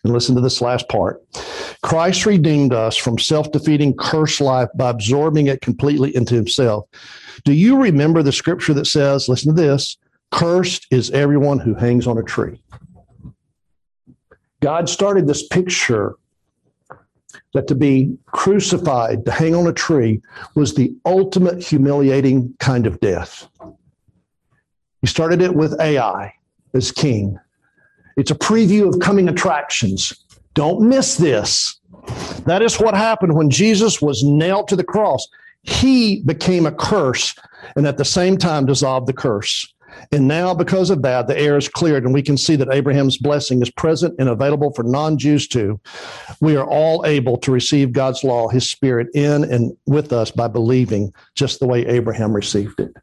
And 0.05 0.12
listen 0.12 0.34
to 0.34 0.40
this 0.40 0.61
last 0.61 0.88
part. 0.88 1.22
Christ 1.82 2.26
redeemed 2.26 2.72
us 2.72 2.96
from 2.96 3.18
self 3.18 3.53
defeating 3.53 3.94
curse 3.96 4.40
life 4.40 4.68
by 4.74 4.90
absorbing 4.90 5.46
it 5.46 5.61
completely 5.61 6.14
into 6.16 6.34
himself. 6.34 6.88
Do 7.44 7.52
you 7.52 7.80
remember 7.80 8.22
the 8.22 8.32
scripture 8.32 8.74
that 8.74 8.86
says, 8.86 9.28
listen 9.28 9.54
to 9.54 9.60
this, 9.60 9.96
cursed 10.30 10.86
is 10.90 11.10
everyone 11.10 11.58
who 11.58 11.74
hangs 11.74 12.06
on 12.06 12.18
a 12.18 12.22
tree? 12.22 12.62
God 14.60 14.88
started 14.88 15.26
this 15.26 15.46
picture 15.46 16.14
that 17.54 17.66
to 17.68 17.74
be 17.74 18.16
crucified, 18.26 19.24
to 19.26 19.32
hang 19.32 19.54
on 19.54 19.66
a 19.66 19.72
tree, 19.72 20.22
was 20.54 20.74
the 20.74 20.94
ultimate 21.04 21.62
humiliating 21.62 22.54
kind 22.60 22.86
of 22.86 23.00
death. 23.00 23.48
He 25.00 25.06
started 25.06 25.42
it 25.42 25.54
with 25.54 25.78
Ai 25.80 26.32
as 26.74 26.92
king. 26.92 27.38
It's 28.16 28.30
a 28.30 28.36
preview 28.36 28.88
of 28.88 29.00
coming 29.00 29.28
attractions. 29.28 30.24
Don't 30.54 30.88
miss 30.88 31.16
this. 31.16 31.80
That 32.46 32.62
is 32.62 32.78
what 32.78 32.94
happened 32.94 33.34
when 33.34 33.50
Jesus 33.50 34.00
was 34.00 34.22
nailed 34.22 34.68
to 34.68 34.76
the 34.76 34.84
cross. 34.84 35.26
He 35.62 36.22
became 36.22 36.66
a 36.66 36.72
curse 36.72 37.34
and 37.76 37.86
at 37.86 37.98
the 37.98 38.04
same 38.04 38.36
time 38.36 38.66
dissolved 38.66 39.06
the 39.06 39.12
curse. 39.12 39.72
And 40.10 40.26
now, 40.26 40.54
because 40.54 40.90
of 40.90 41.02
that, 41.02 41.28
the 41.28 41.38
air 41.38 41.56
is 41.56 41.68
cleared, 41.68 42.04
and 42.04 42.14
we 42.14 42.22
can 42.22 42.36
see 42.36 42.56
that 42.56 42.72
Abraham's 42.72 43.18
blessing 43.18 43.62
is 43.62 43.70
present 43.70 44.14
and 44.18 44.28
available 44.28 44.72
for 44.72 44.82
non 44.82 45.18
Jews 45.18 45.46
too. 45.46 45.80
We 46.40 46.56
are 46.56 46.66
all 46.66 47.04
able 47.06 47.36
to 47.38 47.52
receive 47.52 47.92
God's 47.92 48.24
law, 48.24 48.48
His 48.48 48.70
Spirit, 48.70 49.08
in 49.14 49.44
and 49.44 49.76
with 49.86 50.12
us 50.12 50.30
by 50.30 50.48
believing 50.48 51.12
just 51.34 51.60
the 51.60 51.66
way 51.66 51.86
Abraham 51.86 52.34
received 52.34 52.80
it. 52.80 52.96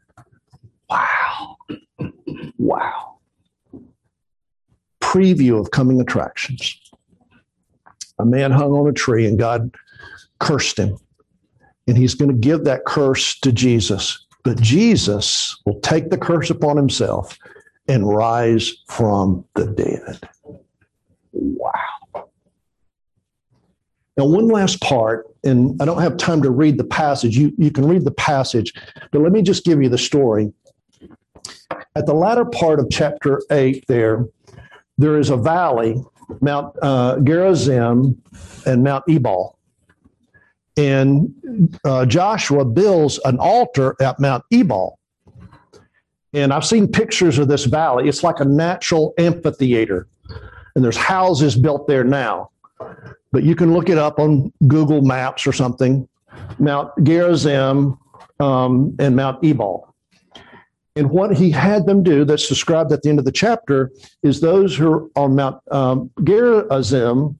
Wow. 0.88 1.56
Wow. 2.58 3.18
Preview 5.00 5.60
of 5.60 5.70
coming 5.70 6.00
attractions. 6.00 6.78
A 8.18 8.24
man 8.24 8.50
hung 8.50 8.72
on 8.72 8.88
a 8.88 8.92
tree, 8.92 9.26
and 9.26 9.38
God 9.38 9.74
cursed 10.40 10.76
him. 10.76 10.98
And 11.90 11.98
he's 11.98 12.14
going 12.14 12.30
to 12.30 12.36
give 12.36 12.64
that 12.64 12.84
curse 12.86 13.38
to 13.40 13.50
Jesus 13.50 14.26
but 14.42 14.60
Jesus 14.60 15.60
will 15.64 15.80
take 15.80 16.10
the 16.10 16.18
curse 16.18 16.50
upon 16.50 16.76
himself 16.76 17.38
and 17.88 18.08
rise 18.08 18.72
from 18.88 19.44
the 19.54 19.66
dead. 19.66 20.28
Wow. 21.32 21.72
Now, 24.16 24.26
one 24.26 24.48
last 24.48 24.80
part, 24.80 25.26
and 25.44 25.80
I 25.80 25.84
don't 25.84 26.00
have 26.00 26.16
time 26.16 26.42
to 26.42 26.50
read 26.50 26.78
the 26.78 26.84
passage. 26.84 27.36
You, 27.36 27.52
you 27.56 27.70
can 27.70 27.86
read 27.86 28.04
the 28.04 28.10
passage, 28.10 28.72
but 29.10 29.22
let 29.22 29.32
me 29.32 29.42
just 29.42 29.64
give 29.64 29.82
you 29.82 29.88
the 29.88 29.98
story. 29.98 30.52
At 31.96 32.06
the 32.06 32.14
latter 32.14 32.44
part 32.44 32.80
of 32.80 32.88
chapter 32.90 33.42
8, 33.50 33.84
there, 33.88 34.26
there 34.98 35.18
is 35.18 35.30
a 35.30 35.36
valley, 35.36 35.96
Mount 36.40 36.74
uh, 36.82 37.18
Gerizim 37.20 38.20
and 38.66 38.84
Mount 38.84 39.04
Ebal 39.08 39.58
and 40.80 41.78
uh, 41.84 42.06
Joshua 42.06 42.64
builds 42.64 43.20
an 43.26 43.36
altar 43.38 43.96
at 44.00 44.18
Mount 44.18 44.44
Ebal. 44.50 44.98
And 46.32 46.52
I've 46.52 46.64
seen 46.64 46.88
pictures 46.88 47.38
of 47.38 47.48
this 47.48 47.66
valley. 47.66 48.08
It's 48.08 48.22
like 48.22 48.40
a 48.40 48.44
natural 48.44 49.12
amphitheater, 49.18 50.06
and 50.74 50.84
there's 50.84 50.96
houses 50.96 51.56
built 51.56 51.86
there 51.86 52.04
now. 52.04 52.50
But 53.32 53.42
you 53.42 53.54
can 53.54 53.74
look 53.74 53.88
it 53.88 53.98
up 53.98 54.18
on 54.18 54.52
Google 54.66 55.02
Maps 55.02 55.46
or 55.46 55.52
something. 55.52 56.08
Mount 56.58 56.90
Gerizim 57.02 57.98
um, 58.38 58.96
and 58.98 59.16
Mount 59.16 59.44
Ebal. 59.44 59.94
And 60.96 61.10
what 61.10 61.36
he 61.36 61.50
had 61.50 61.86
them 61.86 62.02
do, 62.02 62.24
that's 62.24 62.48
described 62.48 62.92
at 62.92 63.02
the 63.02 63.10
end 63.10 63.18
of 63.18 63.24
the 63.24 63.32
chapter, 63.32 63.90
is 64.22 64.40
those 64.40 64.76
who 64.76 64.92
are 64.92 65.08
on 65.16 65.34
Mount 65.34 65.60
um, 65.72 66.10
Gerizim 66.24 67.38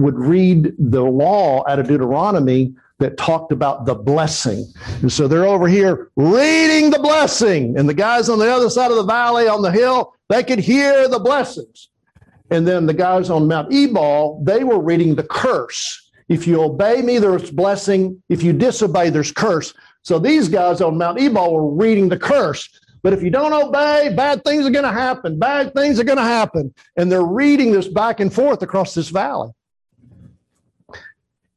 would 0.00 0.18
read 0.18 0.72
the 0.78 1.02
law 1.02 1.64
out 1.68 1.78
of 1.78 1.88
Deuteronomy 1.88 2.74
that 2.98 3.16
talked 3.16 3.50
about 3.50 3.86
the 3.86 3.94
blessing. 3.94 4.64
And 5.00 5.12
so 5.12 5.26
they're 5.26 5.46
over 5.46 5.66
here 5.66 6.10
reading 6.16 6.90
the 6.90 6.98
blessing. 6.98 7.76
And 7.78 7.88
the 7.88 7.94
guys 7.94 8.28
on 8.28 8.38
the 8.38 8.52
other 8.52 8.70
side 8.70 8.90
of 8.90 8.96
the 8.96 9.04
valley 9.04 9.48
on 9.48 9.62
the 9.62 9.72
hill, 9.72 10.14
they 10.28 10.42
could 10.42 10.58
hear 10.58 11.08
the 11.08 11.18
blessings. 11.18 11.88
And 12.50 12.66
then 12.66 12.86
the 12.86 12.94
guys 12.94 13.30
on 13.30 13.48
Mount 13.48 13.72
Ebal, 13.72 14.42
they 14.44 14.64
were 14.64 14.80
reading 14.80 15.14
the 15.14 15.22
curse. 15.22 16.10
If 16.28 16.46
you 16.46 16.62
obey 16.62 17.02
me, 17.02 17.18
there's 17.18 17.50
blessing. 17.50 18.22
If 18.28 18.42
you 18.42 18.52
disobey, 18.52 19.10
there's 19.10 19.32
curse. 19.32 19.72
So 20.02 20.18
these 20.18 20.48
guys 20.48 20.80
on 20.80 20.98
Mount 20.98 21.20
Ebal 21.20 21.52
were 21.52 21.74
reading 21.74 22.08
the 22.08 22.18
curse. 22.18 22.68
But 23.02 23.12
if 23.12 23.22
you 23.22 23.30
don't 23.30 23.52
obey, 23.52 24.12
bad 24.14 24.44
things 24.44 24.66
are 24.66 24.70
going 24.70 24.84
to 24.84 24.92
happen. 24.92 25.38
Bad 25.38 25.72
things 25.74 25.98
are 25.98 26.04
going 26.04 26.18
to 26.18 26.24
happen. 26.24 26.74
And 26.96 27.10
they're 27.10 27.24
reading 27.24 27.72
this 27.72 27.88
back 27.88 28.20
and 28.20 28.32
forth 28.32 28.62
across 28.62 28.94
this 28.94 29.08
valley. 29.08 29.50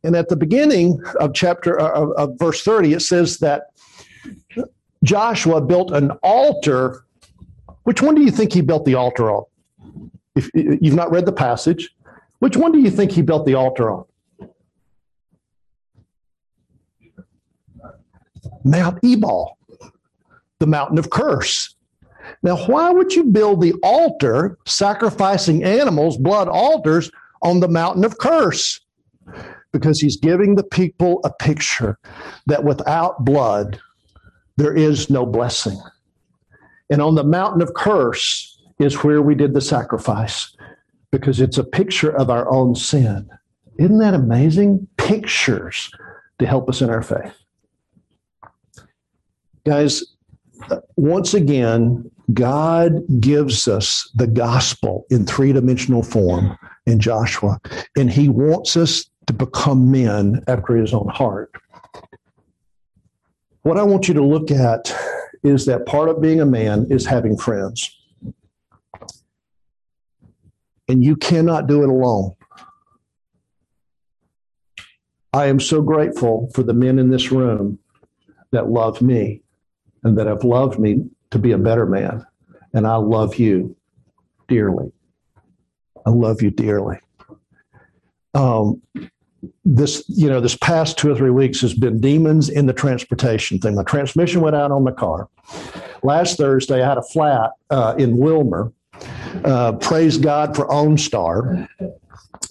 And 0.04 0.16
at 0.16 0.30
the 0.30 0.36
beginning 0.36 1.02
of 1.20 1.34
chapter 1.34 1.80
uh, 1.80 1.92
of, 1.92 2.12
of 2.12 2.40
verse 2.40 2.64
30, 2.64 2.94
it 2.94 3.02
says 3.02 3.38
that 3.40 3.72
Joshua 5.04 5.62
built 5.62 5.92
an 5.92 6.12
altar. 6.24 7.06
Which 7.84 8.02
one 8.02 8.16
do 8.16 8.22
you 8.22 8.32
think 8.32 8.54
he 8.54 8.62
built 8.62 8.86
the 8.86 8.96
altar 8.96 9.32
on? 9.32 9.46
If 10.36 10.50
you've 10.54 10.96
not 10.96 11.12
read 11.12 11.26
the 11.26 11.34
passage, 11.34 11.96
which 12.40 12.58
one 12.58 12.72
do 12.72 12.80
you 12.80 12.90
think 12.90 13.12
he 13.12 13.22
built 13.22 13.46
the 13.46 13.54
altar 13.54 13.92
on? 13.92 14.06
Mount 18.66 19.00
Ebal, 19.04 19.58
the 20.60 20.68
mountain 20.68 20.98
of 20.98 21.10
curse. 21.10 21.76
Now, 22.42 22.58
why 22.66 22.90
would 22.90 23.14
you 23.14 23.26
build 23.26 23.62
the 23.62 23.74
altar, 23.84 24.58
sacrificing 24.66 25.64
animals, 25.64 26.18
blood 26.18 26.48
altars, 26.48 27.12
on 27.42 27.60
the 27.60 27.68
mountain 27.68 28.06
of 28.06 28.18
curse? 28.18 28.80
Because 29.74 30.00
he's 30.00 30.16
giving 30.16 30.56
the 30.56 30.64
people 30.64 31.20
a 31.26 31.34
picture 31.34 31.98
that 32.46 32.64
without 32.64 33.26
blood, 33.26 33.80
there 34.56 34.74
is 34.74 35.10
no 35.10 35.26
blessing. 35.26 35.82
And 36.90 37.02
on 37.02 37.16
the 37.16 37.24
mountain 37.24 37.62
of 37.62 37.74
curse 37.74 38.62
is 38.80 39.04
where 39.04 39.22
we 39.22 39.36
did 39.36 39.54
the 39.54 39.62
sacrifice 39.62 40.56
because 41.12 41.42
it's 41.42 41.58
a 41.58 41.64
picture 41.64 42.16
of 42.16 42.30
our 42.30 42.50
own 42.52 42.76
sin. 42.76 43.30
Isn't 43.80 43.98
that 43.98 44.14
amazing? 44.14 44.88
Pictures 44.98 45.92
to 46.40 46.46
help 46.46 46.70
us 46.70 46.82
in 46.82 46.90
our 46.90 47.02
faith. 47.02 47.34
Guys, 49.66 50.04
uh, 50.70 50.80
once 50.96 51.34
again, 51.34 52.10
God 52.34 53.02
gives 53.20 53.68
us 53.68 54.10
the 54.16 54.28
gospel 54.28 55.06
in 55.10 55.26
three 55.26 55.52
dimensional 55.52 56.04
form 56.04 56.58
in 56.86 57.00
Joshua, 57.00 57.60
and 57.98 58.12
he 58.12 58.30
wants 58.30 58.78
us 58.78 59.06
to 59.28 59.34
become 59.34 59.92
men 59.92 60.44
after 60.48 60.76
his 60.76 60.94
own 60.94 61.08
heart. 61.08 61.52
What 63.62 63.78
I 63.78 63.84
want 63.84 64.08
you 64.08 64.14
to 64.16 64.24
look 64.24 64.52
at 64.52 64.94
is 65.44 65.66
that 65.66 65.86
part 65.86 66.10
of 66.10 66.22
being 66.22 66.42
a 66.42 66.46
man 66.46 66.88
is 66.90 67.06
having 67.06 67.38
friends. 67.38 67.90
And 70.88 71.04
you 71.04 71.16
cannot 71.16 71.68
do 71.68 71.84
it 71.84 71.90
alone. 71.90 72.36
I 75.32 75.48
am 75.48 75.60
so 75.60 75.82
grateful 75.82 76.50
for 76.54 76.62
the 76.62 76.74
men 76.74 77.00
in 77.00 77.10
this 77.10 77.32
room 77.32 77.80
that 78.52 78.70
love 78.70 79.02
me 79.02 79.42
and 80.04 80.18
that 80.18 80.28
have 80.28 80.44
loved 80.44 80.78
me 80.78 81.06
to 81.32 81.40
be 81.40 81.54
a 81.54 81.58
better 81.58 81.86
man. 81.86 82.26
And 82.74 82.86
I 82.86 82.98
love 82.98 83.36
you 83.36 83.76
dearly. 84.48 84.92
I 86.06 86.10
love 86.10 86.42
you 86.42 86.52
dearly. 86.52 86.98
Um, 88.34 88.82
this 89.66 90.04
you 90.08 90.30
know 90.30 90.40
this 90.40 90.56
past 90.56 90.98
two 90.98 91.12
or 91.12 91.16
three 91.16 91.30
weeks 91.30 91.62
has 91.62 91.74
been 91.74 92.00
demons 92.00 92.50
in 92.50 92.66
the 92.66 92.74
transportation 92.74 93.60
thing. 93.60 93.76
My 93.76 93.84
transmission 93.84 94.42
went 94.42 94.56
out 94.56 94.72
on 94.72 94.84
the 94.84 94.92
car. 94.92 95.30
Last 96.04 96.38
thursday 96.38 96.82
i 96.82 96.88
had 96.88 96.98
a 96.98 97.04
flat 97.04 97.52
uh, 97.70 97.96
in 97.98 98.18
wilmer. 98.18 98.72
Uh, 99.44 99.74
praise 99.74 100.18
god 100.18 100.56
for 100.56 100.68
OnStar 100.68 101.68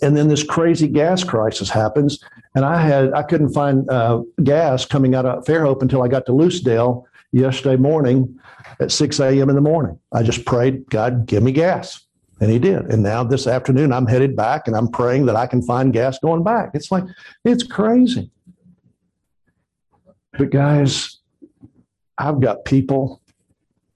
and 0.02 0.16
then 0.16 0.28
this 0.28 0.42
crazy 0.42 0.88
gas 0.88 1.22
crisis 1.22 1.70
happens 1.70 2.22
and 2.54 2.64
i 2.64 2.80
had 2.80 3.12
i 3.12 3.22
couldn't 3.22 3.52
find 3.54 3.88
uh, 3.88 4.20
gas 4.42 4.84
coming 4.84 5.14
out 5.14 5.24
of 5.24 5.44
fairhope 5.44 5.82
until 5.82 6.02
i 6.02 6.08
got 6.08 6.26
to 6.26 6.32
lucedale 6.32 7.04
yesterday 7.30 7.76
morning 7.76 8.38
at 8.80 8.90
6 8.90 9.20
a.m 9.20 9.48
in 9.48 9.54
the 9.54 9.60
morning. 9.60 9.98
I 10.12 10.22
just 10.22 10.44
prayed 10.44 10.90
god 10.90 11.26
give 11.26 11.42
me 11.42 11.52
gas 11.52 12.04
and 12.42 12.50
he 12.50 12.58
did. 12.58 12.86
And 12.86 13.04
now 13.04 13.22
this 13.22 13.46
afternoon, 13.46 13.92
I'm 13.92 14.04
headed 14.04 14.34
back 14.34 14.66
and 14.66 14.74
I'm 14.74 14.88
praying 14.88 15.26
that 15.26 15.36
I 15.36 15.46
can 15.46 15.62
find 15.62 15.92
gas 15.92 16.18
going 16.18 16.42
back. 16.42 16.70
It's 16.74 16.90
like, 16.90 17.04
it's 17.44 17.62
crazy. 17.62 18.32
But 20.36 20.50
guys, 20.50 21.20
I've 22.18 22.40
got 22.40 22.64
people 22.64 23.22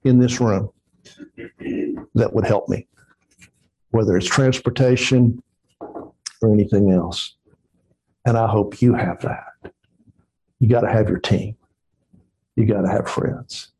in 0.05 0.17
this 0.17 0.39
room 0.39 0.69
that 2.15 2.31
would 2.31 2.45
help 2.45 2.69
me, 2.69 2.87
whether 3.89 4.15
it's 4.15 4.27
transportation 4.27 5.43
or 5.81 6.53
anything 6.53 6.91
else. 6.91 7.35
And 8.23 8.37
I 8.37 8.47
hope 8.47 8.81
you 8.81 8.93
have 8.93 9.19
that. 9.23 9.73
You 10.59 10.69
got 10.69 10.81
to 10.81 10.89
have 10.89 11.09
your 11.09 11.19
team, 11.19 11.57
you 12.55 12.65
got 12.65 12.83
to 12.83 12.89
have 12.89 13.09
friends. 13.09 13.73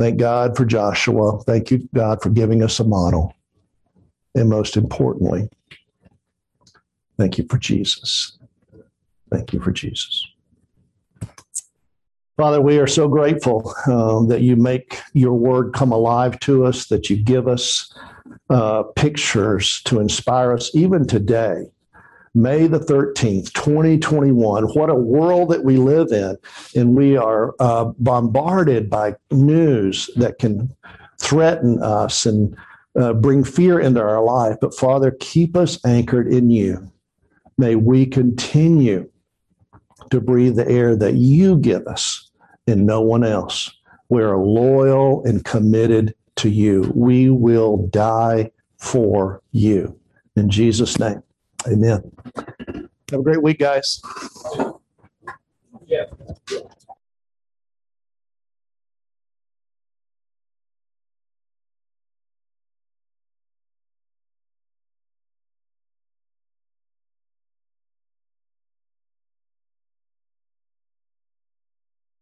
Thank 0.00 0.16
God 0.16 0.56
for 0.56 0.64
Joshua. 0.64 1.42
Thank 1.42 1.70
you, 1.70 1.86
God, 1.94 2.22
for 2.22 2.30
giving 2.30 2.62
us 2.62 2.80
a 2.80 2.84
model. 2.84 3.34
And 4.34 4.48
most 4.48 4.78
importantly, 4.78 5.50
thank 7.18 7.36
you 7.36 7.44
for 7.50 7.58
Jesus. 7.58 8.38
Thank 9.30 9.52
you 9.52 9.60
for 9.60 9.72
Jesus. 9.72 10.26
Father, 12.38 12.62
we 12.62 12.78
are 12.78 12.86
so 12.86 13.08
grateful 13.08 13.74
um, 13.88 14.28
that 14.28 14.40
you 14.40 14.56
make 14.56 14.98
your 15.12 15.34
word 15.34 15.74
come 15.74 15.92
alive 15.92 16.40
to 16.40 16.64
us, 16.64 16.86
that 16.86 17.10
you 17.10 17.16
give 17.18 17.46
us 17.46 17.92
uh, 18.48 18.84
pictures 18.96 19.82
to 19.82 20.00
inspire 20.00 20.54
us 20.54 20.74
even 20.74 21.06
today. 21.06 21.70
May 22.34 22.68
the 22.68 22.78
13th, 22.78 23.52
2021. 23.54 24.64
What 24.64 24.88
a 24.88 24.94
world 24.94 25.50
that 25.50 25.64
we 25.64 25.76
live 25.76 26.12
in. 26.12 26.36
And 26.76 26.96
we 26.96 27.16
are 27.16 27.54
uh, 27.58 27.86
bombarded 27.98 28.88
by 28.88 29.16
news 29.32 30.08
that 30.16 30.38
can 30.38 30.74
threaten 31.18 31.82
us 31.82 32.26
and 32.26 32.56
uh, 32.98 33.14
bring 33.14 33.42
fear 33.42 33.80
into 33.80 34.00
our 34.00 34.22
life. 34.22 34.56
But 34.60 34.74
Father, 34.74 35.16
keep 35.18 35.56
us 35.56 35.84
anchored 35.84 36.32
in 36.32 36.50
you. 36.50 36.90
May 37.58 37.74
we 37.74 38.06
continue 38.06 39.10
to 40.10 40.20
breathe 40.20 40.56
the 40.56 40.68
air 40.68 40.96
that 40.96 41.14
you 41.14 41.58
give 41.58 41.86
us 41.86 42.30
and 42.66 42.86
no 42.86 43.00
one 43.00 43.24
else. 43.24 43.72
We're 44.08 44.36
loyal 44.36 45.24
and 45.24 45.44
committed 45.44 46.14
to 46.36 46.48
you. 46.48 46.90
We 46.94 47.30
will 47.30 47.88
die 47.88 48.50
for 48.78 49.42
you. 49.52 49.98
In 50.36 50.48
Jesus' 50.48 50.98
name, 50.98 51.22
amen. 51.66 52.10
Have 53.10 53.20
a 53.20 53.22
great 53.22 53.42
week, 53.42 53.58
guys. 53.58 54.00
Yeah. 55.86 56.04